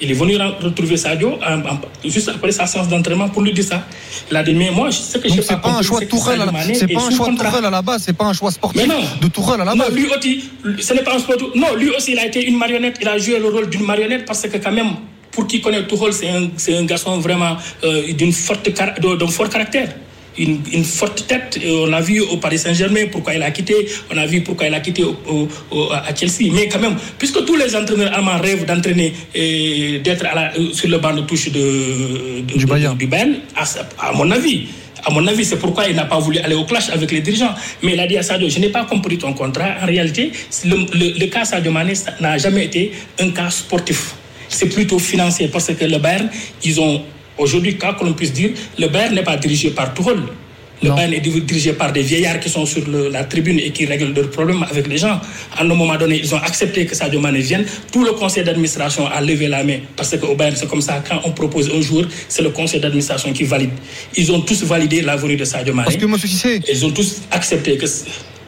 il 0.00 0.10
est 0.10 0.14
venu 0.14 0.36
retrouver 0.36 0.96
Sadio 0.96 1.38
en, 1.46 1.60
en, 1.60 1.80
juste 2.04 2.28
après 2.28 2.50
sa 2.50 2.66
séance 2.66 2.88
d'entraînement 2.88 3.28
pour 3.28 3.42
lui 3.42 3.52
dire 3.52 3.64
ça. 3.64 3.84
Il 4.30 4.36
a 4.36 4.42
dit, 4.42 4.52
mais 4.52 4.70
moi, 4.70 4.90
ce 4.90 5.16
que 5.18 5.28
je 5.28 5.40
sais 5.40 5.54
pas, 5.54 5.58
pas 5.58 5.70
un 5.70 5.82
choix 5.82 6.00
de 6.00 6.06
Tourelle 6.06 6.40
à 6.40 6.46
la, 6.46 6.74
c'est 6.74 6.88
pas 6.88 7.02
un 7.02 7.10
choix 7.10 7.28
Tourelle 7.28 7.64
à 7.64 7.70
la 7.70 7.82
base, 7.82 8.02
c'est 8.04 8.12
pas 8.12 8.24
un 8.24 8.32
choix 8.32 8.50
sportif 8.50 8.84
non, 8.86 9.00
de 9.20 9.28
Tourelle 9.28 9.60
à 9.60 9.64
la 9.64 9.74
base. 9.76 9.90
Non, 9.90 9.94
lui 9.94 10.06
aussi, 10.06 10.44
ce 10.80 10.94
n'est 10.94 11.02
pas 11.02 11.14
un 11.14 11.18
sport. 11.20 11.36
Non, 11.54 11.76
lui 11.76 11.90
aussi, 11.90 12.12
il 12.12 12.18
a 12.18 12.26
été 12.26 12.44
une 12.44 12.56
marionnette. 12.58 12.98
Il 13.00 13.06
a 13.06 13.16
joué 13.16 13.38
le 13.38 13.48
rôle 13.48 13.70
d'une 13.70 13.84
marionnette 13.84 14.24
parce 14.24 14.42
que 14.42 14.56
quand 14.56 14.72
même, 14.72 14.94
pour 15.32 15.46
qui 15.46 15.60
connaît 15.60 15.86
Tuchel, 15.86 16.12
c'est 16.12 16.28
un, 16.28 16.78
un, 16.78 16.84
garçon 16.84 17.18
vraiment 17.18 17.56
euh, 17.82 18.12
d'une 18.12 18.32
forte 18.32 18.68
d'un 19.00 19.26
fort 19.28 19.48
caractère. 19.48 19.88
Une, 20.38 20.60
une, 20.72 20.84
forte 20.84 21.26
tête. 21.26 21.60
On 21.66 21.92
a 21.92 22.00
vu 22.00 22.20
au 22.20 22.38
Paris 22.38 22.56
Saint-Germain 22.58 23.04
pourquoi 23.12 23.34
il 23.34 23.42
a 23.42 23.50
quitté. 23.50 23.74
On 24.10 24.16
a 24.16 24.24
vu 24.24 24.40
pourquoi 24.40 24.66
il 24.66 24.72
a 24.72 24.80
quitté 24.80 25.04
au, 25.04 25.14
au, 25.28 25.48
au, 25.70 25.92
à 25.92 26.14
Chelsea. 26.14 26.50
Mais 26.52 26.68
quand 26.68 26.78
même, 26.78 26.96
puisque 27.18 27.44
tous 27.44 27.56
les 27.56 27.76
entraîneurs 27.76 28.14
allemands 28.14 28.38
rêvent 28.38 28.64
d'entraîner 28.64 29.12
et 29.34 29.98
d'être 29.98 30.24
sur 30.72 30.88
le 30.88 30.96
banc 30.98 31.12
de 31.12 31.20
touche 31.22 31.50
de, 31.50 32.40
de, 32.48 32.58
du 32.58 32.64
Bayern, 32.64 32.96
du 32.96 33.06
Bayern 33.06 33.40
à, 33.54 33.64
à, 34.08 34.12
mon 34.14 34.30
avis. 34.30 34.68
À 35.04 35.10
mon 35.10 35.26
avis, 35.26 35.44
c'est 35.44 35.58
pourquoi 35.58 35.86
il 35.88 35.96
n'a 35.96 36.06
pas 36.06 36.18
voulu 36.18 36.38
aller 36.38 36.54
au 36.54 36.64
clash 36.64 36.88
avec 36.88 37.10
les 37.10 37.20
dirigeants. 37.20 37.54
Mais 37.82 37.92
il 37.92 38.00
a 38.00 38.06
dit 38.06 38.16
à 38.16 38.22
Sadio, 38.22 38.48
je 38.48 38.58
n'ai 38.58 38.70
pas 38.70 38.84
compris 38.84 39.18
ton 39.18 39.34
contrat. 39.34 39.74
En 39.82 39.86
réalité, 39.86 40.32
le, 40.64 40.76
le, 40.98 41.18
le 41.18 41.26
cas 41.26 41.44
Sadio 41.44 41.70
Mané 41.72 41.92
n'a 42.20 42.38
jamais 42.38 42.64
été 42.64 42.92
un 43.20 43.28
cas 43.30 43.50
sportif 43.50 44.14
c'est 44.52 44.68
plutôt 44.68 44.98
financier 44.98 45.48
parce 45.48 45.72
que 45.74 45.84
le 45.84 45.98
Bayern, 45.98 46.28
ils 46.64 46.80
ont 46.80 47.02
aujourd'hui, 47.38 47.76
que 47.76 48.04
l'on 48.04 48.12
puisse 48.12 48.32
dire, 48.32 48.50
le 48.78 48.88
Bayern 48.88 49.14
n'est 49.14 49.22
pas 49.22 49.36
dirigé 49.36 49.70
par 49.70 49.92
Tuchel. 49.94 50.18
Le. 50.82 50.90
Bayern 50.90 51.12
est 51.14 51.20
dirigé 51.20 51.74
par 51.74 51.92
des 51.92 52.02
vieillards 52.02 52.40
qui 52.40 52.48
sont 52.48 52.66
sur 52.66 52.84
le, 52.88 53.08
la 53.08 53.22
tribune 53.22 53.60
et 53.60 53.70
qui 53.70 53.86
règlent 53.86 54.12
leurs 54.12 54.30
problèmes 54.30 54.64
avec 54.68 54.88
les 54.88 54.98
gens. 54.98 55.20
À 55.56 55.62
un 55.62 55.64
moment 55.64 55.94
donné, 55.96 56.18
ils 56.18 56.34
ont 56.34 56.38
accepté 56.38 56.86
que 56.86 56.96
Sadio 56.96 57.20
Mané 57.20 57.38
vienne. 57.38 57.64
Tout 57.92 58.04
le 58.04 58.12
conseil 58.12 58.42
d'administration 58.42 59.06
a 59.06 59.20
levé 59.20 59.46
la 59.46 59.62
main 59.62 59.78
parce 59.96 60.16
qu'au 60.16 60.34
Bayern, 60.34 60.56
c'est 60.56 60.68
comme 60.68 60.82
ça, 60.82 61.00
quand 61.08 61.20
on 61.24 61.30
propose 61.30 61.70
un 61.72 61.80
jour, 61.80 62.04
c'est 62.28 62.42
le 62.42 62.50
conseil 62.50 62.80
d'administration 62.80 63.32
qui 63.32 63.44
valide. 63.44 63.70
Ils 64.16 64.32
ont 64.32 64.40
tous 64.40 64.64
validé 64.64 65.02
la 65.02 65.14
venue 65.14 65.36
de 65.36 65.44
Sadio 65.44 65.72
Mané. 65.72 65.96
Parce 65.96 66.22
que, 66.22 66.26
Cissé... 66.26 66.60
Ils 66.68 66.84
ont 66.84 66.90
tous 66.90 67.22
accepté 67.30 67.76
que... 67.76 67.86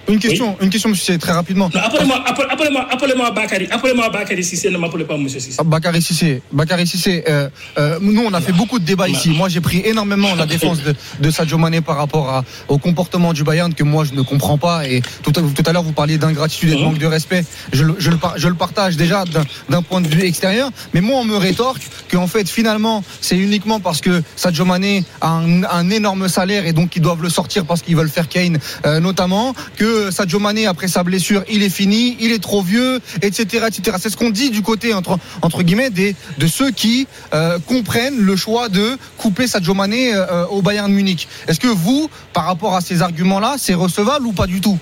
Une 0.08 0.18
question, 0.18 0.50
oui. 0.50 0.64
une 0.66 0.70
question, 0.70 0.90
monsieur, 0.90 1.18
très 1.18 1.32
rapidement. 1.32 1.70
Appelez-moi 1.74 2.22
appelez 2.26 2.48
appelez 2.90 3.14
Bakary. 3.34 3.68
Appelez-moi 3.70 4.10
Bakary 4.10 4.44
Sissé, 4.44 4.70
ne 4.70 4.78
m'appelez 4.78 5.04
pas 5.04 5.16
monsieur 5.16 5.40
Sissé. 5.40 5.62
Bakary 5.64 6.02
Sissé. 6.02 6.42
Bakary 6.52 6.86
Sissé, 6.86 7.24
euh, 7.28 7.48
euh, 7.78 7.98
nous, 8.00 8.22
on 8.22 8.32
a 8.32 8.40
fait 8.40 8.52
beaucoup 8.52 8.78
de 8.78 8.84
débats 8.84 9.08
ici. 9.08 9.30
Moi, 9.30 9.48
j'ai 9.48 9.60
pris 9.60 9.82
énormément 9.84 10.34
la 10.34 10.46
défense 10.46 10.82
de, 10.82 10.94
de 11.20 11.30
Sadio 11.30 11.58
Mané 11.58 11.80
par 11.80 11.96
rapport 11.96 12.28
à, 12.28 12.44
au 12.68 12.78
comportement 12.78 13.32
du 13.32 13.44
Bayern 13.44 13.72
que 13.72 13.84
moi, 13.84 14.04
je 14.04 14.14
ne 14.14 14.22
comprends 14.22 14.58
pas. 14.58 14.86
Et 14.86 15.02
tout 15.22 15.32
à, 15.36 15.40
tout 15.40 15.62
à 15.66 15.72
l'heure, 15.72 15.82
vous 15.82 15.92
parliez 15.92 16.18
d'ingratitude 16.18 16.70
et 16.70 16.76
de 16.76 16.82
manque 16.82 16.98
de 16.98 17.06
respect. 17.06 17.44
Je, 17.72 17.84
je, 17.98 18.10
le, 18.10 18.18
je 18.36 18.48
le 18.48 18.54
partage 18.54 18.96
déjà 18.96 19.24
d'un 19.68 19.82
point 19.82 20.00
de 20.00 20.08
vue 20.08 20.24
extérieur. 20.24 20.70
Mais 20.92 21.00
moi, 21.00 21.20
on 21.20 21.24
me 21.24 21.36
rétorque 21.36 21.82
qu'en 22.10 22.26
fait, 22.26 22.48
finalement, 22.48 23.02
c'est 23.20 23.38
uniquement 23.38 23.80
parce 23.80 24.00
que 24.00 24.22
Sadio 24.36 24.64
Mané 24.64 25.04
a 25.20 25.30
un, 25.30 25.64
un, 25.64 25.90
énorme 25.90 26.28
salaire 26.28 26.66
et 26.66 26.72
donc 26.72 26.96
ils 26.96 27.02
doivent 27.02 27.22
le 27.22 27.28
sortir 27.28 27.64
parce 27.64 27.82
qu'ils 27.82 27.96
veulent 27.96 28.08
faire 28.08 28.28
Kane, 28.28 28.58
euh, 28.86 29.00
notamment, 29.00 29.54
que 29.76 29.93
Sadio 30.10 30.38
Mané 30.38 30.66
après 30.66 30.88
sa 30.88 31.02
blessure, 31.02 31.44
il 31.50 31.62
est 31.62 31.70
fini, 31.70 32.16
il 32.20 32.32
est 32.32 32.42
trop 32.42 32.62
vieux, 32.62 33.00
etc., 33.22 33.66
etc. 33.68 33.96
C'est 34.00 34.10
ce 34.10 34.16
qu'on 34.16 34.30
dit 34.30 34.50
du 34.50 34.62
côté 34.62 34.94
entre 34.94 35.18
entre 35.42 35.62
guillemets 35.62 35.90
des 35.90 36.14
de 36.38 36.46
ceux 36.46 36.70
qui 36.70 37.06
euh, 37.32 37.58
comprennent 37.66 38.18
le 38.18 38.36
choix 38.36 38.68
de 38.68 38.96
couper 39.16 39.46
Sadio 39.46 39.74
Mané 39.74 40.14
euh, 40.14 40.46
au 40.46 40.62
Bayern 40.62 40.90
Munich. 40.92 41.28
Est-ce 41.48 41.60
que 41.60 41.68
vous, 41.68 42.08
par 42.32 42.46
rapport 42.46 42.74
à 42.74 42.80
ces 42.80 43.02
arguments-là, 43.02 43.56
c'est 43.58 43.74
recevable 43.74 44.26
ou 44.26 44.32
pas 44.32 44.46
du 44.46 44.60
tout? 44.60 44.78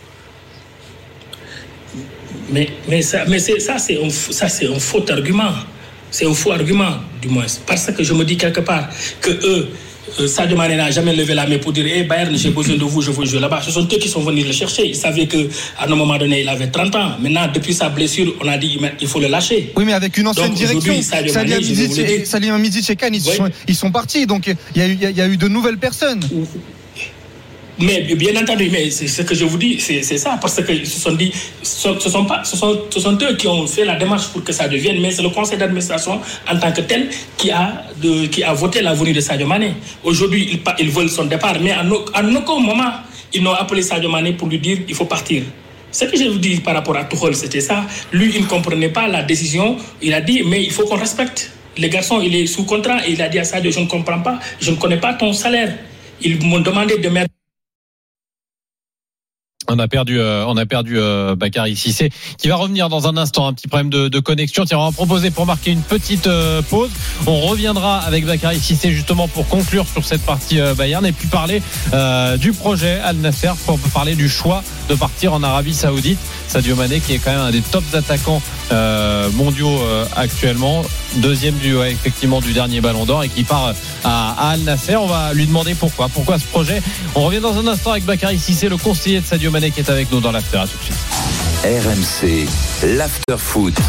Mais 2.50 2.68
mais 2.88 3.02
ça 3.02 3.24
mais 3.28 3.38
c'est 3.38 3.58
ça 3.60 3.78
c'est 3.78 4.02
un 4.02 4.10
ça 4.10 4.46
un 4.46 4.78
faux 4.78 5.04
argument. 5.10 5.52
C'est 6.10 6.26
un 6.26 6.34
faux 6.34 6.52
argument 6.52 6.96
du 7.22 7.28
moins 7.28 7.46
parce 7.66 7.90
que 7.90 8.02
je 8.02 8.12
me 8.12 8.24
dis 8.24 8.36
quelque 8.36 8.60
part 8.60 8.88
que 9.22 9.30
eux 9.30 9.68
Sadio 10.26 10.56
Mané 10.56 10.76
n'a 10.76 10.90
jamais 10.90 11.14
levé 11.14 11.32
la 11.34 11.46
main 11.46 11.58
pour 11.58 11.72
dire 11.72 11.86
hey 11.86 12.04
Bayern, 12.04 12.36
j'ai 12.36 12.50
besoin 12.50 12.76
de 12.76 12.84
vous, 12.84 13.00
je 13.00 13.10
veux 13.10 13.24
jouer 13.24 13.40
là-bas. 13.40 13.60
Ce 13.62 13.70
sont 13.70 13.82
eux 13.84 13.98
qui 13.98 14.08
sont 14.08 14.20
venus 14.20 14.46
le 14.46 14.52
chercher. 14.52 14.86
Ils 14.88 14.96
savaient 14.96 15.26
qu'à 15.26 15.38
un 15.80 15.86
moment 15.94 16.18
donné, 16.18 16.40
il 16.40 16.48
avait 16.48 16.66
30 16.68 16.94
ans. 16.96 17.10
Maintenant, 17.20 17.46
depuis 17.52 17.72
sa 17.72 17.88
blessure, 17.88 18.34
on 18.42 18.48
a 18.48 18.58
dit 18.58 18.78
il 19.00 19.06
faut 19.06 19.20
le 19.20 19.28
lâcher. 19.28 19.72
Oui, 19.76 19.84
mais 19.84 19.92
avec 19.92 20.16
une 20.18 20.26
ancienne 20.26 20.48
Donc, 20.48 20.56
direction. 20.56 21.00
Salim 22.24 22.54
Amidic 22.54 22.90
et 22.90 22.96
Kane, 22.96 23.14
ils, 23.14 23.22
oui. 23.28 23.36
sont, 23.36 23.50
ils 23.68 23.74
sont 23.76 23.90
partis. 23.90 24.26
Donc 24.26 24.46
y, 24.48 24.56
il 24.74 25.16
y 25.16 25.20
a 25.20 25.28
eu 25.28 25.36
de 25.36 25.48
nouvelles 25.48 25.78
personnes. 25.78 26.20
Mais 27.82 28.02
bien 28.14 28.40
entendu, 28.40 28.68
mais 28.70 28.90
ce 28.90 29.22
que 29.22 29.34
je 29.34 29.44
vous 29.44 29.58
dis, 29.58 29.80
c'est 29.80 30.02
ça, 30.16 30.38
parce 30.40 30.62
que 30.62 30.84
ce 30.84 31.00
sont 31.00 31.12
dit, 31.12 31.32
ce, 31.62 31.98
sont 31.98 32.24
pas, 32.24 32.44
ce 32.44 32.56
sont, 32.56 32.82
ce 32.88 33.00
sont 33.00 33.18
eux 33.20 33.34
qui 33.36 33.48
ont 33.48 33.66
fait 33.66 33.84
la 33.84 33.96
démarche 33.96 34.28
pour 34.28 34.44
que 34.44 34.52
ça 34.52 34.68
devienne, 34.68 35.00
mais 35.00 35.10
c'est 35.10 35.22
le 35.22 35.30
conseil 35.30 35.58
d'administration 35.58 36.20
en 36.48 36.58
tant 36.60 36.70
que 36.70 36.82
tel 36.82 37.08
qui 37.36 37.50
a, 37.50 37.82
de, 38.00 38.26
qui 38.26 38.44
a 38.44 38.52
voté 38.52 38.82
la 38.82 38.94
de 38.94 39.20
Sadio 39.20 39.48
Mané. 39.48 39.74
Aujourd'hui, 40.04 40.48
ils, 40.52 40.60
ils, 40.78 40.90
veulent 40.90 41.08
son 41.08 41.24
départ, 41.24 41.56
mais 41.60 41.72
en, 41.74 41.90
en 41.90 42.34
aucun 42.36 42.60
moment, 42.60 42.92
ils 43.34 43.42
n'ont 43.42 43.52
appelé 43.52 43.82
Sadio 43.82 44.08
Mané 44.08 44.34
pour 44.34 44.46
lui 44.46 44.60
dire 44.60 44.78
il 44.88 44.94
faut 44.94 45.06
partir. 45.06 45.42
Ce 45.90 46.04
que 46.04 46.16
je 46.16 46.24
vous 46.24 46.38
dis 46.38 46.60
par 46.60 46.74
rapport 46.74 46.96
à 46.96 47.04
Tuchel, 47.04 47.34
c'était 47.34 47.60
ça. 47.60 47.84
Lui, 48.12 48.32
il 48.34 48.42
ne 48.42 48.46
comprenait 48.46 48.90
pas 48.90 49.08
la 49.08 49.22
décision. 49.22 49.76
Il 50.00 50.14
a 50.14 50.20
dit, 50.20 50.42
mais 50.46 50.62
il 50.62 50.70
faut 50.70 50.84
qu'on 50.86 50.96
respecte. 50.96 51.50
Les 51.76 51.88
garçons, 51.88 52.20
il 52.22 52.34
est 52.36 52.46
sous 52.46 52.64
contrat 52.64 53.06
et 53.06 53.12
il 53.12 53.20
a 53.20 53.28
dit 53.28 53.40
à 53.40 53.44
Sadio, 53.44 53.72
je 53.72 53.80
ne 53.80 53.86
comprends 53.86 54.20
pas, 54.20 54.38
je 54.60 54.70
ne 54.70 54.76
connais 54.76 54.98
pas 54.98 55.14
ton 55.14 55.32
salaire. 55.32 55.74
Ils 56.22 56.40
m'ont 56.46 56.60
demandé 56.60 56.98
de 56.98 57.08
mettre 57.08 57.30
on 59.72 59.78
a 59.78 59.88
perdu, 59.88 60.20
euh, 60.20 60.44
on 60.46 60.56
a 60.56 60.66
perdu 60.66 60.98
euh, 60.98 61.34
Bakary 61.34 61.76
Cissé, 61.76 62.10
qui 62.38 62.48
va 62.48 62.56
revenir 62.56 62.88
dans 62.88 63.08
un 63.08 63.16
instant. 63.16 63.46
Un 63.46 63.54
petit 63.54 63.68
problème 63.68 63.90
de, 63.90 64.20
connexion. 64.20 64.64
On 64.72 64.84
va 64.84 64.92
proposer 64.92 65.30
pour 65.30 65.46
marquer 65.46 65.70
une 65.70 65.82
petite 65.82 66.26
euh, 66.26 66.62
pause. 66.62 66.90
On 67.26 67.40
reviendra 67.40 67.98
avec 67.98 68.24
Bakary 68.24 68.60
Cissé 68.60 68.92
justement 68.92 69.26
pour 69.26 69.48
conclure 69.48 69.86
sur 69.86 70.04
cette 70.04 70.22
partie 70.22 70.60
euh, 70.60 70.74
Bayern 70.74 71.04
et 71.04 71.12
puis 71.12 71.28
parler 71.28 71.62
du 72.38 72.52
projet 72.52 73.00
Al 73.02 73.16
Nasser, 73.16 73.52
pour 73.66 73.78
parler 73.78 74.14
du 74.14 74.28
choix 74.28 74.62
de 74.88 74.94
partir 74.94 75.32
en 75.32 75.42
Arabie 75.42 75.74
Saoudite. 75.74 76.18
Sadio 76.48 76.76
Mané, 76.76 77.00
qui 77.00 77.14
est 77.14 77.18
quand 77.18 77.30
même 77.30 77.40
un 77.40 77.50
des 77.50 77.62
tops 77.62 77.94
attaquants 77.94 78.42
mondiaux 79.34 79.80
actuellement, 80.16 80.82
deuxième 81.16 81.56
du 81.56 81.76
effectivement 81.78 82.40
du 82.40 82.52
dernier 82.52 82.80
Ballon 82.80 83.04
d'Or 83.04 83.24
et 83.24 83.28
qui 83.28 83.44
part 83.44 83.74
à, 84.04 84.50
Al 84.50 84.60
Nasser. 84.60 84.96
On 84.96 85.06
va 85.06 85.32
lui 85.34 85.46
demander 85.46 85.74
pourquoi, 85.74 86.08
pourquoi 86.08 86.38
ce 86.38 86.46
projet? 86.46 86.82
On 87.14 87.22
revient 87.24 87.40
dans 87.40 87.58
un 87.58 87.66
instant 87.66 87.92
avec 87.92 88.04
Bakary 88.04 88.38
Cissé, 88.38 88.68
le 88.68 88.76
conseiller 88.76 89.20
de 89.20 89.26
Sadio 89.26 89.50
Mané 89.50 89.61
qui 89.70 89.80
est 89.80 89.90
avec 89.90 90.10
nous 90.10 90.20
dans 90.20 90.32
l'after. 90.32 90.58
À 90.58 90.66
tout 90.66 90.78
de 90.78 90.82
suite. 90.82 90.96
RMC, 91.64 92.46
l'after 92.96 93.36
foot. 93.38 93.82